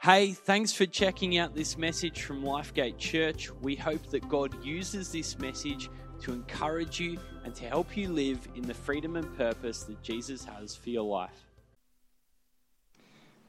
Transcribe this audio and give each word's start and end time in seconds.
Hey, 0.00 0.30
thanks 0.30 0.72
for 0.72 0.86
checking 0.86 1.38
out 1.38 1.56
this 1.56 1.76
message 1.76 2.22
from 2.22 2.44
Lifegate 2.44 2.98
Church. 2.98 3.50
We 3.60 3.74
hope 3.74 4.06
that 4.10 4.28
God 4.28 4.64
uses 4.64 5.10
this 5.10 5.36
message 5.40 5.90
to 6.20 6.32
encourage 6.32 7.00
you 7.00 7.18
and 7.44 7.52
to 7.56 7.64
help 7.64 7.96
you 7.96 8.08
live 8.08 8.46
in 8.54 8.62
the 8.62 8.74
freedom 8.74 9.16
and 9.16 9.36
purpose 9.36 9.82
that 9.82 10.00
Jesus 10.00 10.44
has 10.44 10.76
for 10.76 10.90
your 10.90 11.02
life. 11.02 11.44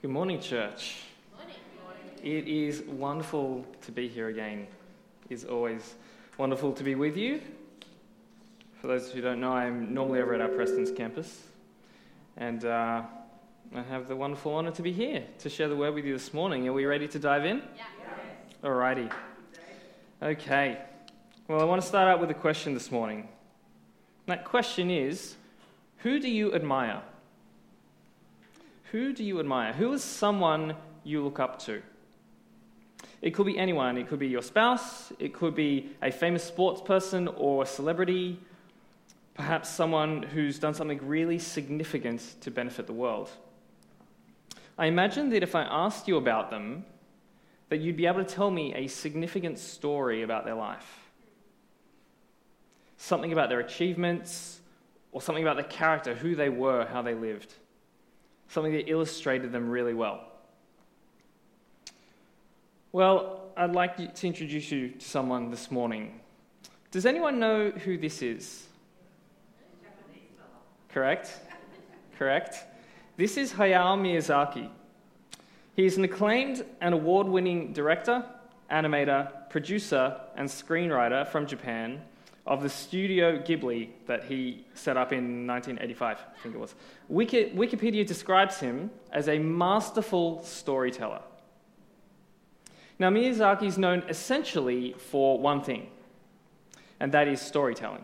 Good 0.01 0.09
morning, 0.09 0.41
church. 0.41 1.03
It 2.23 2.47
is 2.47 2.81
wonderful 2.81 3.63
to 3.83 3.91
be 3.91 4.07
here 4.07 4.29
again. 4.29 4.65
It 5.29 5.33
is 5.35 5.45
always 5.45 5.93
wonderful 6.39 6.73
to 6.73 6.83
be 6.83 6.95
with 6.95 7.15
you. 7.15 7.41
For 8.81 8.87
those 8.87 9.11
who 9.11 9.21
don't 9.21 9.39
know, 9.39 9.51
I'm 9.51 9.93
normally 9.93 10.19
over 10.19 10.33
at 10.33 10.41
our 10.41 10.49
Preston's 10.49 10.91
campus, 10.91 11.43
and 12.37 12.65
uh, 12.65 13.03
I 13.75 13.83
have 13.83 14.07
the 14.07 14.15
wonderful 14.15 14.55
honour 14.55 14.71
to 14.71 14.81
be 14.81 14.91
here 14.91 15.23
to 15.39 15.49
share 15.49 15.67
the 15.67 15.75
word 15.75 15.93
with 15.93 16.03
you 16.03 16.13
this 16.13 16.33
morning. 16.33 16.67
Are 16.67 16.73
we 16.73 16.85
ready 16.85 17.07
to 17.07 17.19
dive 17.19 17.45
in? 17.45 17.61
Yeah. 17.77 17.83
Alrighty. 18.63 19.11
Okay. 20.23 20.79
Well, 21.47 21.61
I 21.61 21.65
want 21.65 21.79
to 21.79 21.87
start 21.87 22.07
out 22.07 22.19
with 22.19 22.31
a 22.31 22.33
question 22.33 22.73
this 22.73 22.91
morning. 22.91 23.27
That 24.25 24.43
question 24.43 24.89
is 24.89 25.35
Who 25.97 26.19
do 26.19 26.27
you 26.27 26.51
admire? 26.55 27.03
Who 28.91 29.13
do 29.13 29.23
you 29.23 29.39
admire? 29.39 29.73
Who 29.73 29.93
is 29.93 30.03
someone 30.03 30.75
you 31.03 31.23
look 31.23 31.39
up 31.39 31.59
to? 31.65 31.83
It 33.21 33.35
could 33.35 33.45
be 33.45 33.59
anyone. 33.59 33.99
It 33.99 34.07
could 34.07 34.19
be 34.19 34.27
your 34.27 34.41
spouse, 34.41 35.13
it 35.19 35.31
could 35.33 35.53
be 35.53 35.91
a 36.01 36.11
famous 36.11 36.43
sports 36.43 36.81
person 36.81 37.27
or 37.27 37.61
a 37.61 37.67
celebrity, 37.67 38.39
perhaps 39.35 39.69
someone 39.69 40.23
who's 40.23 40.57
done 40.57 40.73
something 40.73 40.99
really 41.05 41.37
significant 41.37 42.35
to 42.41 42.49
benefit 42.49 42.87
the 42.87 42.93
world. 42.93 43.29
I 44.79 44.85
imagine 44.85 45.29
that 45.31 45.43
if 45.43 45.55
I 45.55 45.63
asked 45.63 46.07
you 46.07 46.15
about 46.15 46.49
them, 46.49 46.85
that 47.67 47.81
you'd 47.81 47.97
be 47.97 48.05
able 48.05 48.23
to 48.23 48.35
tell 48.35 48.49
me 48.49 48.73
a 48.73 48.87
significant 48.87 49.59
story 49.59 50.23
about 50.23 50.45
their 50.45 50.55
life. 50.55 51.11
Something 52.95 53.33
about 53.33 53.49
their 53.49 53.59
achievements, 53.59 54.61
or 55.11 55.21
something 55.21 55.43
about 55.43 55.57
their 55.57 55.65
character, 55.65 56.15
who 56.15 56.33
they 56.33 56.47
were, 56.47 56.85
how 56.85 57.01
they 57.01 57.13
lived. 57.13 57.53
Something 58.47 58.71
that 58.71 58.89
illustrated 58.89 59.51
them 59.51 59.69
really 59.69 59.93
well. 59.93 60.23
Well, 62.93 63.51
I'd 63.57 63.73
like 63.73 64.15
to 64.15 64.27
introduce 64.27 64.71
you 64.71 64.91
to 64.91 65.05
someone 65.05 65.51
this 65.51 65.69
morning. 65.69 66.21
Does 66.89 67.05
anyone 67.05 67.37
know 67.37 67.69
who 67.71 67.97
this 67.97 68.21
is? 68.21 68.65
Correct? 70.93 71.37
Correct? 72.17 72.65
This 73.17 73.35
is 73.35 73.51
Hayao 73.51 73.99
Miyazaki. 73.99 74.69
He 75.79 75.85
is 75.85 75.95
an 75.95 76.03
acclaimed 76.03 76.65
and 76.81 76.93
award 76.93 77.25
winning 77.25 77.71
director, 77.71 78.25
animator, 78.69 79.49
producer, 79.49 80.19
and 80.35 80.49
screenwriter 80.49 81.25
from 81.25 81.47
Japan 81.47 82.01
of 82.45 82.61
the 82.61 82.67
Studio 82.67 83.39
Ghibli 83.39 83.91
that 84.05 84.25
he 84.25 84.65
set 84.73 84.97
up 84.97 85.13
in 85.13 85.47
1985, 85.47 86.17
I 86.17 86.43
think 86.43 86.55
it 86.55 86.57
was. 86.57 86.75
Wiki- 87.07 87.51
Wikipedia 87.51 88.05
describes 88.05 88.59
him 88.59 88.91
as 89.13 89.29
a 89.29 89.39
masterful 89.39 90.43
storyteller. 90.43 91.21
Now, 92.99 93.09
Miyazaki 93.09 93.63
is 93.63 93.77
known 93.77 94.03
essentially 94.09 94.95
for 94.97 95.39
one 95.39 95.61
thing, 95.61 95.87
and 96.99 97.13
that 97.13 97.29
is 97.29 97.39
storytelling. 97.39 98.03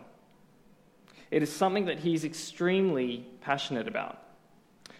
It 1.30 1.44
is 1.44 1.52
something 1.52 1.88
that 1.88 2.00
he's 2.00 2.24
extremely 2.24 3.28
passionate 3.42 3.90
about 3.90 4.22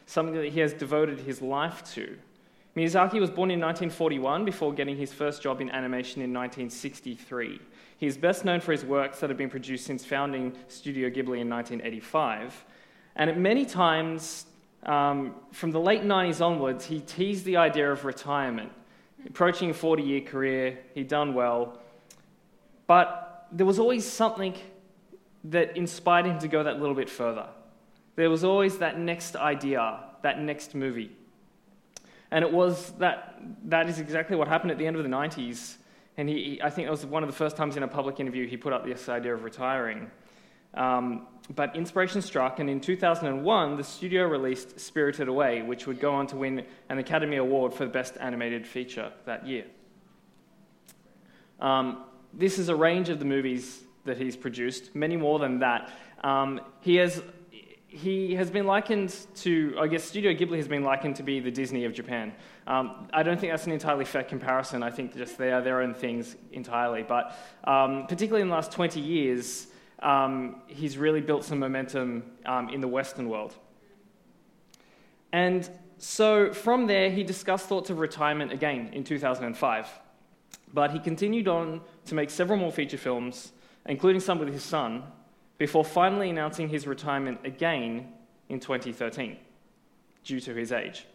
something 0.06 0.36
that 0.36 0.52
he 0.52 0.60
has 0.60 0.74
devoted 0.74 1.22
his 1.22 1.42
life 1.42 1.82
to. 1.94 2.18
Miyazaki 2.76 3.22
was 3.22 3.30
born 3.30 3.52
in 3.52 3.60
1941 3.62 4.44
before 4.44 4.74
getting 4.74 4.98
his 4.98 5.14
first 5.14 5.42
job 5.42 5.62
in 5.62 5.70
animation 5.70 6.22
in 6.22 6.34
1963. 6.34 7.62
He 7.98 8.06
is 8.06 8.18
best 8.18 8.44
known 8.44 8.60
for 8.60 8.74
his 8.74 8.84
works 8.84 9.22
that 9.22 9.30
have 9.30 9.38
been 9.38 9.50
produced 9.50 9.86
since 9.86 10.04
founding 10.04 10.54
Studio 10.68 11.10
Ghibli 11.10 11.40
in 11.40 11.50
1985. 11.50 12.66
And 13.16 13.30
at 13.30 13.38
many 13.38 13.66
times, 13.66 14.46
um, 14.84 15.36
from 15.54 15.72
the 15.72 15.80
late 15.80 16.04
90s 16.04 16.46
onwards, 16.46 16.86
he 16.86 17.00
teased 17.00 17.46
the 17.46 17.56
idea 17.56 17.90
of 17.90 18.04
retirement. 18.04 18.74
Approaching 19.26 19.70
a 19.70 19.74
40 19.74 20.04
year 20.04 20.22
career, 20.22 20.78
he'd 20.94 21.08
done 21.08 21.34
well. 21.34 21.80
But 22.88 23.48
there 23.54 23.66
was 23.66 23.80
always 23.80 24.06
something 24.06 24.54
that 25.46 25.78
inspired 25.78 26.26
him 26.26 26.40
to 26.40 26.50
go 26.50 26.64
that 26.64 26.82
little 26.82 26.96
bit 26.96 27.10
further. 27.10 27.48
There 28.18 28.30
was 28.30 28.44
always 28.44 28.80
that 28.80 29.00
next 29.00 29.38
idea, 29.38 30.00
that 30.24 30.42
next 30.42 30.76
movie. 30.76 31.16
And 32.32 32.44
it 32.44 32.52
was 32.52 32.92
that, 33.00 33.40
that 33.66 33.88
is 33.88 34.00
exactly 34.00 34.36
what 34.36 34.48
happened 34.48 34.72
at 34.72 34.78
the 34.78 34.88
end 34.88 34.96
of 34.96 35.04
the 35.04 35.10
90s. 35.10 35.76
And 36.18 36.30
he, 36.30 36.60
I 36.64 36.70
think 36.70 36.88
it 36.88 36.92
was 36.92 37.06
one 37.06 37.24
of 37.24 37.30
the 37.30 37.36
first 37.36 37.58
times 37.58 37.78
in 37.78 37.84
a 37.84 37.88
public 37.88 38.20
interview 38.20 38.48
he 38.48 38.58
put 38.58 38.74
up 38.74 38.86
this 38.86 39.10
idea 39.10 39.34
of 39.34 39.44
retiring. 39.44 40.10
Um, 40.74 41.28
but 41.54 41.76
inspiration 41.76 42.22
struck, 42.22 42.60
and 42.60 42.70
in 42.70 42.82
2001, 42.82 43.78
the 43.78 43.84
studio 43.84 44.28
released 44.28 44.80
Spirited 44.80 45.28
Away, 45.28 45.62
which 45.62 45.88
would 45.88 46.00
go 46.00 46.14
on 46.14 46.28
to 46.28 46.38
win 46.38 46.66
an 46.90 46.98
Academy 46.98 47.38
Award 47.38 47.74
for 47.74 47.86
the 47.86 47.92
Best 47.92 48.18
Animated 48.20 48.68
Feature 48.68 49.12
that 49.26 49.48
year. 49.48 49.66
Um, 51.60 52.04
this 52.34 52.60
is 52.60 52.70
a 52.70 52.76
range 52.76 53.10
of 53.10 53.20
the 53.20 53.26
movies 53.26 53.84
that 54.06 54.18
he's 54.18 54.36
produced, 54.36 54.96
many 54.96 55.16
more 55.16 55.40
than 55.40 55.60
that. 55.60 55.92
Um, 56.24 56.60
he 56.82 56.96
has 56.96 57.22
he 57.96 58.36
has 58.36 58.52
been 58.52 58.66
likened 58.66 59.16
to, 59.36 59.74
I 59.80 59.88
guess, 59.88 60.04
Studio 60.04 60.34
Ghibli 60.34 60.58
has 60.58 60.68
been 60.68 60.84
likened 60.84 61.16
to 61.16 61.24
be 61.24 61.40
the 61.40 61.50
Disney 61.50 61.86
of 61.86 61.94
Japan. 61.94 62.34
Um, 62.68 63.08
I 63.14 63.24
don't 63.24 63.40
think 63.40 63.54
that's 63.54 63.68
an 63.68 63.72
entirely 63.72 64.04
fair 64.04 64.24
comparison. 64.24 64.84
I 64.84 64.92
think 64.92 65.16
just 65.16 65.38
they 65.38 65.54
are 65.54 65.62
their 65.62 65.82
own 65.82 65.94
things 65.94 66.36
entirely. 66.52 67.04
But 67.04 67.38
um, 67.64 68.06
particularly 68.08 68.42
in 68.42 68.50
the 68.50 68.54
last 68.54 68.74
20 68.74 69.00
years, 69.00 69.68
um, 70.00 70.62
he's 70.68 70.98
really 70.98 71.22
built 71.22 71.46
some 71.46 71.58
momentum 71.58 72.24
um, 72.46 72.68
in 72.68 72.82
the 72.82 72.88
Western 72.88 73.30
world. 73.30 73.56
And 75.32 75.70
so 75.98 76.52
from 76.52 76.88
there, 76.88 77.10
he 77.10 77.24
discussed 77.24 77.70
thoughts 77.70 77.90
of 77.90 78.00
retirement 78.00 78.52
again 78.52 78.90
in 78.92 79.06
2005. 79.06 79.88
But 80.74 80.92
he 80.92 81.00
continued 81.00 81.48
on 81.48 81.80
to 82.08 82.16
make 82.16 82.30
several 82.30 82.60
more 82.60 82.74
feature 82.74 82.98
films, 82.98 83.54
including 83.86 84.20
some 84.20 84.38
with 84.38 84.52
his 84.52 84.64
son, 84.64 85.04
before 85.58 85.86
finally 85.86 86.30
announcing 86.30 86.70
his 86.70 86.88
retirement 86.88 87.40
again 87.44 88.12
in 88.50 88.60
2013 88.60 89.38
due 90.24 90.40
to 90.40 90.54
his 90.54 90.72
age. 90.72 91.06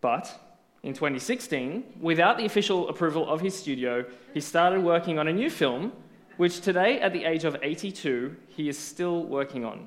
But 0.00 0.38
in 0.82 0.94
2016, 0.94 1.84
without 2.00 2.38
the 2.38 2.46
official 2.46 2.88
approval 2.88 3.28
of 3.28 3.40
his 3.40 3.58
studio, 3.58 4.04
he 4.32 4.40
started 4.40 4.82
working 4.82 5.18
on 5.18 5.28
a 5.28 5.32
new 5.32 5.50
film, 5.50 5.92
which 6.36 6.60
today, 6.60 7.00
at 7.00 7.12
the 7.12 7.24
age 7.24 7.44
of 7.44 7.56
82, 7.60 8.34
he 8.48 8.68
is 8.68 8.78
still 8.78 9.24
working 9.24 9.64
on. 9.64 9.86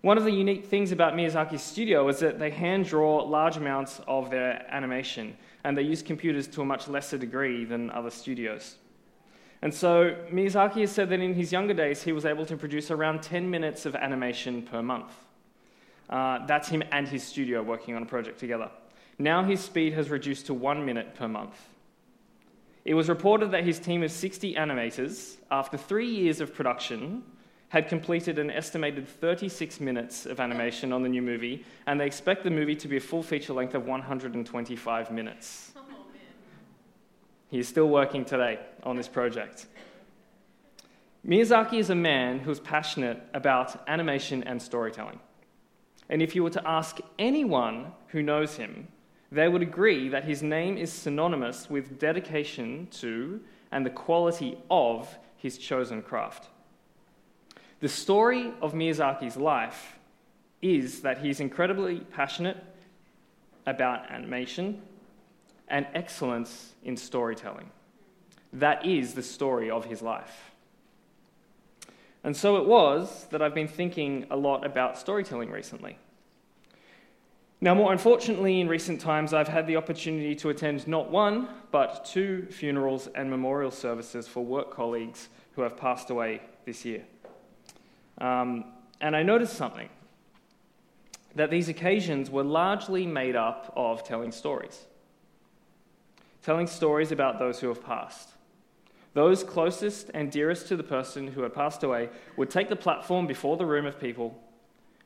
One 0.00 0.16
of 0.16 0.24
the 0.24 0.30
unique 0.30 0.66
things 0.66 0.92
about 0.92 1.14
Miyazaki's 1.14 1.62
studio 1.62 2.08
is 2.08 2.20
that 2.20 2.38
they 2.38 2.50
hand 2.50 2.86
draw 2.86 3.22
large 3.24 3.56
amounts 3.56 4.00
of 4.06 4.30
their 4.30 4.64
animation, 4.70 5.36
and 5.64 5.76
they 5.76 5.82
use 5.82 6.00
computers 6.00 6.46
to 6.48 6.62
a 6.62 6.64
much 6.64 6.88
lesser 6.88 7.18
degree 7.18 7.64
than 7.64 7.90
other 7.90 8.10
studios. 8.10 8.76
And 9.62 9.72
so 9.72 10.16
Miyazaki 10.30 10.82
has 10.82 10.92
said 10.92 11.08
that 11.10 11.20
in 11.20 11.34
his 11.34 11.52
younger 11.52 11.74
days, 11.74 12.02
he 12.02 12.12
was 12.12 12.24
able 12.24 12.46
to 12.46 12.56
produce 12.56 12.90
around 12.90 13.22
10 13.22 13.50
minutes 13.50 13.86
of 13.86 13.94
animation 13.94 14.62
per 14.62 14.82
month. 14.82 15.12
Uh, 16.08 16.46
that's 16.46 16.68
him 16.68 16.82
and 16.92 17.08
his 17.08 17.22
studio 17.24 17.62
working 17.62 17.96
on 17.96 18.02
a 18.02 18.06
project 18.06 18.38
together. 18.38 18.70
Now 19.18 19.42
his 19.42 19.60
speed 19.60 19.94
has 19.94 20.10
reduced 20.10 20.46
to 20.46 20.54
one 20.54 20.84
minute 20.84 21.14
per 21.14 21.26
month. 21.26 21.56
It 22.84 22.94
was 22.94 23.08
reported 23.08 23.50
that 23.50 23.64
his 23.64 23.80
team 23.80 24.02
of 24.02 24.12
60 24.12 24.54
animators, 24.54 25.36
after 25.50 25.76
three 25.76 26.08
years 26.08 26.40
of 26.40 26.54
production, 26.54 27.24
had 27.68 27.88
completed 27.88 28.38
an 28.38 28.50
estimated 28.50 29.08
36 29.08 29.80
minutes 29.80 30.24
of 30.24 30.38
animation 30.38 30.92
on 30.92 31.02
the 31.02 31.08
new 31.08 31.22
movie, 31.22 31.64
and 31.86 31.98
they 31.98 32.06
expect 32.06 32.44
the 32.44 32.50
movie 32.50 32.76
to 32.76 32.86
be 32.86 32.96
a 32.96 33.00
full 33.00 33.24
feature 33.24 33.52
length 33.52 33.74
of 33.74 33.86
125 33.86 35.10
minutes. 35.10 35.72
He 37.48 37.58
is 37.58 37.68
still 37.68 37.88
working 37.88 38.24
today 38.24 38.58
on 38.82 38.96
this 38.96 39.08
project. 39.08 39.66
Miyazaki 41.26 41.74
is 41.74 41.90
a 41.90 41.94
man 41.94 42.38
who's 42.38 42.60
passionate 42.60 43.20
about 43.34 43.88
animation 43.88 44.44
and 44.44 44.60
storytelling. 44.60 45.18
And 46.08 46.22
if 46.22 46.36
you 46.36 46.42
were 46.44 46.50
to 46.50 46.68
ask 46.68 46.98
anyone 47.18 47.92
who 48.08 48.22
knows 48.22 48.56
him, 48.56 48.88
they 49.32 49.48
would 49.48 49.62
agree 49.62 50.08
that 50.08 50.24
his 50.24 50.42
name 50.42 50.76
is 50.78 50.92
synonymous 50.92 51.68
with 51.68 51.98
dedication 51.98 52.86
to 52.92 53.40
and 53.72 53.84
the 53.84 53.90
quality 53.90 54.56
of 54.70 55.18
his 55.36 55.58
chosen 55.58 56.00
craft. 56.00 56.48
The 57.80 57.88
story 57.88 58.52
of 58.62 58.72
Miyazaki's 58.72 59.36
life 59.36 59.98
is 60.62 61.00
that 61.00 61.18
he's 61.18 61.40
incredibly 61.40 62.00
passionate 62.00 62.62
about 63.66 64.10
animation 64.10 64.80
and 65.68 65.86
excellence 65.94 66.74
in 66.84 66.96
storytelling. 66.96 67.70
That 68.52 68.86
is 68.86 69.14
the 69.14 69.22
story 69.22 69.70
of 69.70 69.84
his 69.84 70.02
life. 70.02 70.52
And 72.24 72.36
so 72.36 72.56
it 72.56 72.66
was 72.66 73.26
that 73.30 73.40
I've 73.42 73.54
been 73.54 73.68
thinking 73.68 74.26
a 74.30 74.36
lot 74.36 74.66
about 74.66 74.98
storytelling 74.98 75.50
recently. 75.50 75.98
Now, 77.60 77.74
more 77.74 77.92
unfortunately, 77.92 78.60
in 78.60 78.68
recent 78.68 79.00
times, 79.00 79.32
I've 79.32 79.48
had 79.48 79.66
the 79.66 79.76
opportunity 79.76 80.34
to 80.36 80.50
attend 80.50 80.86
not 80.86 81.10
one, 81.10 81.48
but 81.70 82.04
two 82.04 82.46
funerals 82.50 83.08
and 83.14 83.30
memorial 83.30 83.70
services 83.70 84.28
for 84.28 84.44
work 84.44 84.70
colleagues 84.70 85.28
who 85.52 85.62
have 85.62 85.76
passed 85.76 86.10
away 86.10 86.42
this 86.66 86.84
year. 86.84 87.04
Um, 88.18 88.72
and 89.00 89.16
I 89.16 89.22
noticed 89.22 89.54
something 89.54 89.88
that 91.34 91.50
these 91.50 91.68
occasions 91.68 92.30
were 92.30 92.44
largely 92.44 93.06
made 93.06 93.36
up 93.36 93.72
of 93.76 94.04
telling 94.04 94.32
stories. 94.32 94.84
Telling 96.46 96.68
stories 96.68 97.10
about 97.10 97.40
those 97.40 97.58
who 97.58 97.66
have 97.66 97.84
passed. 97.84 98.28
Those 99.14 99.42
closest 99.42 100.12
and 100.14 100.30
dearest 100.30 100.68
to 100.68 100.76
the 100.76 100.84
person 100.84 101.26
who 101.26 101.42
had 101.42 101.52
passed 101.52 101.82
away 101.82 102.08
would 102.36 102.50
take 102.50 102.68
the 102.68 102.76
platform 102.76 103.26
before 103.26 103.56
the 103.56 103.66
room 103.66 103.84
of 103.84 103.98
people 103.98 104.40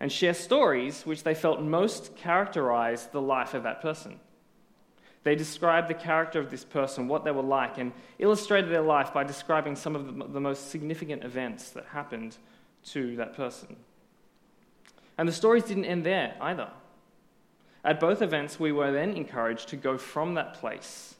and 0.01 0.13
share 0.13 0.35
stories 0.35 1.07
which 1.07 1.23
they 1.23 1.35
felt 1.35 1.63
most 1.63 2.15
characterized 2.15 3.13
the 3.13 3.23
life 3.23 3.55
of 3.55 3.63
that 3.63 3.81
person. 3.81 4.21
They 5.23 5.35
described 5.35 5.89
the 5.89 5.95
character 5.95 6.39
of 6.39 6.51
this 6.51 6.63
person, 6.63 7.09
what 7.09 7.25
they 7.25 7.31
were 7.31 7.41
like, 7.41 7.79
and 7.79 7.93
illustrated 8.19 8.71
their 8.71 8.83
life 8.83 9.15
by 9.15 9.25
describing 9.25 9.77
some 9.77 9.97
of 9.97 10.35
the, 10.35 10.41
most 10.41 10.71
significant 10.71 11.25
events 11.25 11.71
that 11.71 11.87
happened 11.87 12.37
to 12.89 13.17
that 13.17 13.35
person. 13.35 13.77
And 15.17 15.27
the 15.27 15.33
stories 15.33 15.65
didn't 15.65 15.87
end 15.87 16.05
there 16.05 16.37
either. 16.39 16.69
At 17.83 17.99
both 17.99 18.21
events, 18.21 18.61
we 18.61 18.73
were 18.73 18.93
then 18.93 19.15
encouraged 19.15 19.69
to 19.71 19.77
go 19.77 19.97
from 19.97 20.35
that 20.35 20.53
place 20.53 21.15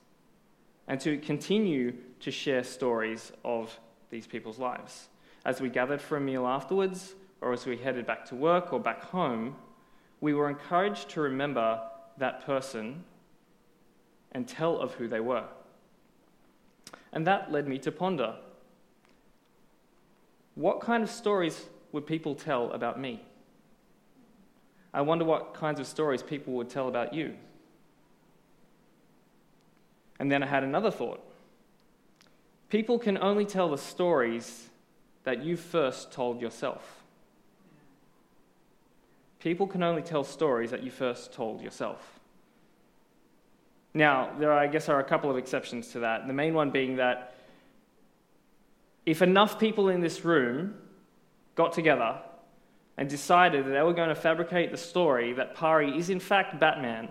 and 0.91 1.01
to 1.01 1.19
continue 1.19 1.93
to 2.19 2.33
share 2.33 2.65
stories 2.65 3.31
of 3.45 3.79
these 4.11 4.27
people's 4.27 4.59
lives. 4.59 5.09
As 5.45 5.61
we 5.61 5.69
gathered 5.69 6.03
for 6.03 6.17
a 6.17 6.21
meal 6.21 6.49
afterwards, 6.49 7.15
or 7.41 7.53
as 7.53 7.65
we 7.65 7.77
headed 7.77 8.07
back 8.07 8.25
to 8.27 8.35
work 8.35 8.73
or 8.73 8.81
back 8.81 9.05
home, 9.05 9.55
we 10.21 10.35
were 10.35 10.51
encouraged 10.51 11.09
to 11.11 11.21
remember 11.21 11.81
that 12.19 12.45
person 12.45 13.05
and 14.33 14.49
tell 14.49 14.79
of 14.79 14.95
who 14.95 15.07
they 15.07 15.21
were. 15.21 15.45
And 17.13 17.25
that 17.25 17.53
led 17.53 17.69
me 17.69 17.79
to 17.79 17.93
ponder 17.93 18.35
what 20.57 20.81
kind 20.81 21.05
of 21.05 21.11
stories 21.11 21.67
would 21.93 22.05
people 22.05 22.35
tell 22.35 22.73
about 22.73 23.01
me? 23.01 23.23
I 24.93 25.03
wonder 25.03 25.25
what 25.25 25.55
kinds 25.55 25.79
of 25.79 25.87
stories 25.87 26.21
people 26.21 26.55
would 26.55 26.69
tell 26.69 26.89
about 26.89 27.15
you. 27.15 27.37
And 30.21 30.31
then 30.31 30.43
I 30.43 30.47
had 30.47 30.63
another 30.63 30.91
thought. 30.91 31.21
People 32.69 32.99
can 32.99 33.17
only 33.19 33.47
tell 33.47 33.71
the 33.71 33.79
stories 33.79 34.69
that 35.25 35.43
you 35.43 35.57
first 35.57 36.13
told 36.13 36.41
yourself. 36.43 37.03
People 39.41 39.67
can 39.67 39.83
only 39.83 40.03
tell 40.03 40.23
stories 40.23 40.71
that 40.71 40.83
you 40.83 40.91
first 40.91 41.33
told 41.33 41.63
yourself. 41.63 42.21
Now, 43.95 44.31
there 44.39 44.53
are, 44.53 44.59
I 44.59 44.67
guess, 44.67 44.91
are 44.91 45.01
a 45.01 45.05
couple 45.05 45.31
of 45.31 45.39
exceptions 45.39 45.89
to 45.93 46.01
that. 46.01 46.27
The 46.27 46.35
main 46.35 46.53
one 46.53 46.71
being 46.71 46.97
that 46.97 47.35
if 49.07 49.23
enough 49.23 49.59
people 49.59 49.89
in 49.89 50.03
this 50.03 50.23
room 50.23 50.75
got 51.55 51.73
together 51.73 52.19
and 52.99 53.09
decided 53.09 53.65
that 53.65 53.71
they 53.71 53.83
were 53.83 53.95
going 53.95 54.11
to 54.11 54.15
fabricate 54.15 54.71
the 54.71 54.77
story 54.77 55.33
that 55.33 55.55
Pari 55.55 55.97
is 55.97 56.11
in 56.11 56.21
fact 56.21 56.61
Batman, 56.61 57.09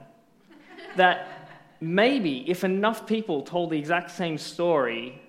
that 0.96 1.39
maybe 1.82 2.50
if 2.50 2.64
enough 2.64 3.08
people 3.08 3.42
told 3.42 3.70
the 3.70 3.78
exact 3.78 4.12
same 4.12 4.38
story, 4.38 5.22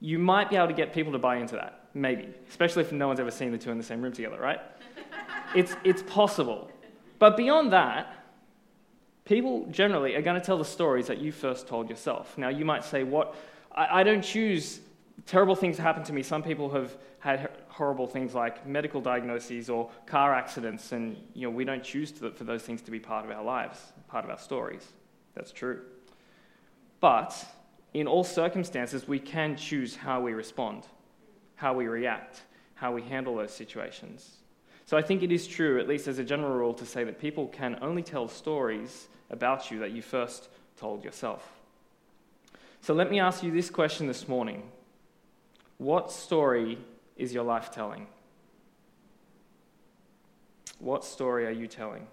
you 0.00 0.18
might 0.18 0.50
be 0.50 0.56
able 0.56 0.68
to 0.68 0.74
get 0.74 0.92
people 0.92 1.12
to 1.12 1.18
buy 1.18 1.36
into 1.36 1.56
that. 1.56 1.88
Maybe. 1.94 2.28
Especially 2.48 2.82
if 2.82 2.92
no 2.92 3.08
one's 3.08 3.20
ever 3.20 3.30
seen 3.30 3.52
the 3.52 3.58
two 3.58 3.70
in 3.70 3.78
the 3.78 3.84
same 3.84 4.02
room 4.02 4.12
together, 4.12 4.38
right? 4.38 4.60
it's, 5.54 5.74
it's 5.82 6.02
possible. 6.02 6.70
But 7.18 7.36
beyond 7.36 7.72
that, 7.72 8.12
people 9.24 9.66
generally 9.70 10.14
are 10.14 10.22
going 10.22 10.38
to 10.38 10.44
tell 10.44 10.58
the 10.58 10.64
stories 10.64 11.06
that 11.06 11.18
you 11.18 11.32
first 11.32 11.66
told 11.66 11.88
yourself. 11.88 12.36
Now, 12.36 12.48
you 12.48 12.64
might 12.64 12.84
say, 12.84 13.02
What? 13.02 13.34
I, 13.74 14.00
I 14.00 14.02
don't 14.02 14.22
choose 14.22 14.80
terrible 15.24 15.56
things 15.56 15.76
to 15.76 15.82
happen 15.82 16.02
to 16.04 16.12
me. 16.12 16.22
Some 16.22 16.42
people 16.42 16.70
have 16.70 16.96
had 17.18 17.50
horrible 17.68 18.06
things 18.06 18.34
like 18.34 18.66
medical 18.66 19.00
diagnoses 19.00 19.70
or 19.70 19.90
car 20.04 20.34
accidents, 20.34 20.92
and 20.92 21.16
you 21.34 21.46
know, 21.46 21.50
we 21.50 21.64
don't 21.64 21.82
choose 21.82 22.12
to, 22.12 22.30
for 22.30 22.44
those 22.44 22.62
things 22.62 22.82
to 22.82 22.90
be 22.90 23.00
part 23.00 23.24
of 23.24 23.30
our 23.30 23.42
lives, 23.42 23.80
part 24.08 24.24
of 24.24 24.30
our 24.30 24.38
stories. 24.38 24.86
That's 25.34 25.52
true. 25.52 25.80
But 27.00 27.44
in 27.94 28.06
all 28.06 28.24
circumstances, 28.24 29.08
we 29.08 29.18
can 29.18 29.56
choose 29.56 29.96
how 29.96 30.20
we 30.20 30.32
respond, 30.32 30.86
how 31.54 31.74
we 31.74 31.86
react, 31.86 32.42
how 32.74 32.92
we 32.92 33.02
handle 33.02 33.36
those 33.36 33.52
situations. 33.52 34.36
So 34.84 34.96
I 34.96 35.02
think 35.02 35.22
it 35.22 35.32
is 35.32 35.46
true, 35.46 35.80
at 35.80 35.88
least 35.88 36.06
as 36.06 36.18
a 36.18 36.24
general 36.24 36.54
rule, 36.54 36.74
to 36.74 36.86
say 36.86 37.04
that 37.04 37.20
people 37.20 37.48
can 37.48 37.76
only 37.82 38.02
tell 38.02 38.28
stories 38.28 39.08
about 39.30 39.70
you 39.70 39.80
that 39.80 39.90
you 39.90 40.02
first 40.02 40.48
told 40.76 41.04
yourself. 41.04 41.50
So 42.80 42.94
let 42.94 43.10
me 43.10 43.18
ask 43.18 43.42
you 43.42 43.50
this 43.50 43.68
question 43.68 44.06
this 44.06 44.28
morning 44.28 44.62
What 45.78 46.12
story 46.12 46.78
is 47.16 47.34
your 47.34 47.44
life 47.44 47.72
telling? 47.72 48.06
What 50.78 51.04
story 51.04 51.46
are 51.46 51.50
you 51.50 51.66
telling? 51.66 52.06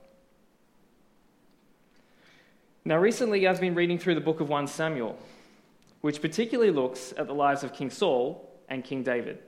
Now, 2.86 2.98
recently 2.98 3.48
I've 3.48 3.62
been 3.62 3.76
reading 3.76 3.98
through 3.98 4.16
the 4.16 4.22
book 4.22 4.42
of 4.42 4.50
1 4.50 4.68
Samuel, 4.68 5.18
which 6.02 6.22
particularly 6.22 6.70
looks 6.72 7.14
at 7.18 7.28
the 7.28 7.34
lives 7.34 7.64
of 7.64 7.72
King 7.72 7.90
Saul 7.90 8.52
and 8.68 8.84
King 8.84 9.04
David, 9.04 9.40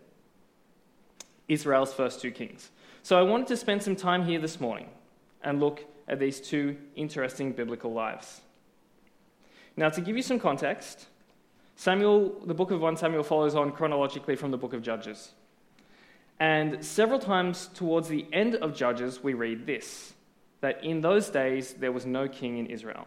Israel's 1.49 1.93
first 1.93 2.21
two 2.21 2.31
kings. 2.31 2.71
So 3.03 3.19
I 3.19 3.23
wanted 3.23 3.47
to 3.47 3.57
spend 3.57 3.83
some 3.83 3.97
time 3.97 4.23
here 4.23 4.39
this 4.39 4.61
morning 4.61 4.87
and 5.43 5.59
look 5.59 5.83
at 6.07 6.17
these 6.17 6.39
two 6.39 6.77
interesting 6.95 7.51
biblical 7.51 7.91
lives. 7.91 8.39
Now, 9.75 9.89
to 9.89 9.99
give 9.99 10.15
you 10.15 10.23
some 10.23 10.39
context, 10.39 11.07
Samuel, 11.75 12.39
the 12.45 12.53
book 12.53 12.71
of 12.71 12.79
1 12.79 12.95
Samuel 12.95 13.23
follows 13.23 13.53
on 13.53 13.73
chronologically 13.73 14.37
from 14.37 14.51
the 14.51 14.57
book 14.57 14.71
of 14.71 14.81
Judges. 14.81 15.33
And 16.39 16.85
several 16.85 17.19
times 17.19 17.69
towards 17.73 18.07
the 18.07 18.27
end 18.31 18.55
of 18.55 18.73
Judges, 18.73 19.21
we 19.21 19.33
read 19.33 19.65
this 19.65 20.13
that 20.61 20.81
in 20.85 21.01
those 21.01 21.29
days 21.29 21.73
there 21.73 21.91
was 21.91 22.05
no 22.05 22.29
king 22.29 22.57
in 22.57 22.67
Israel. 22.67 23.05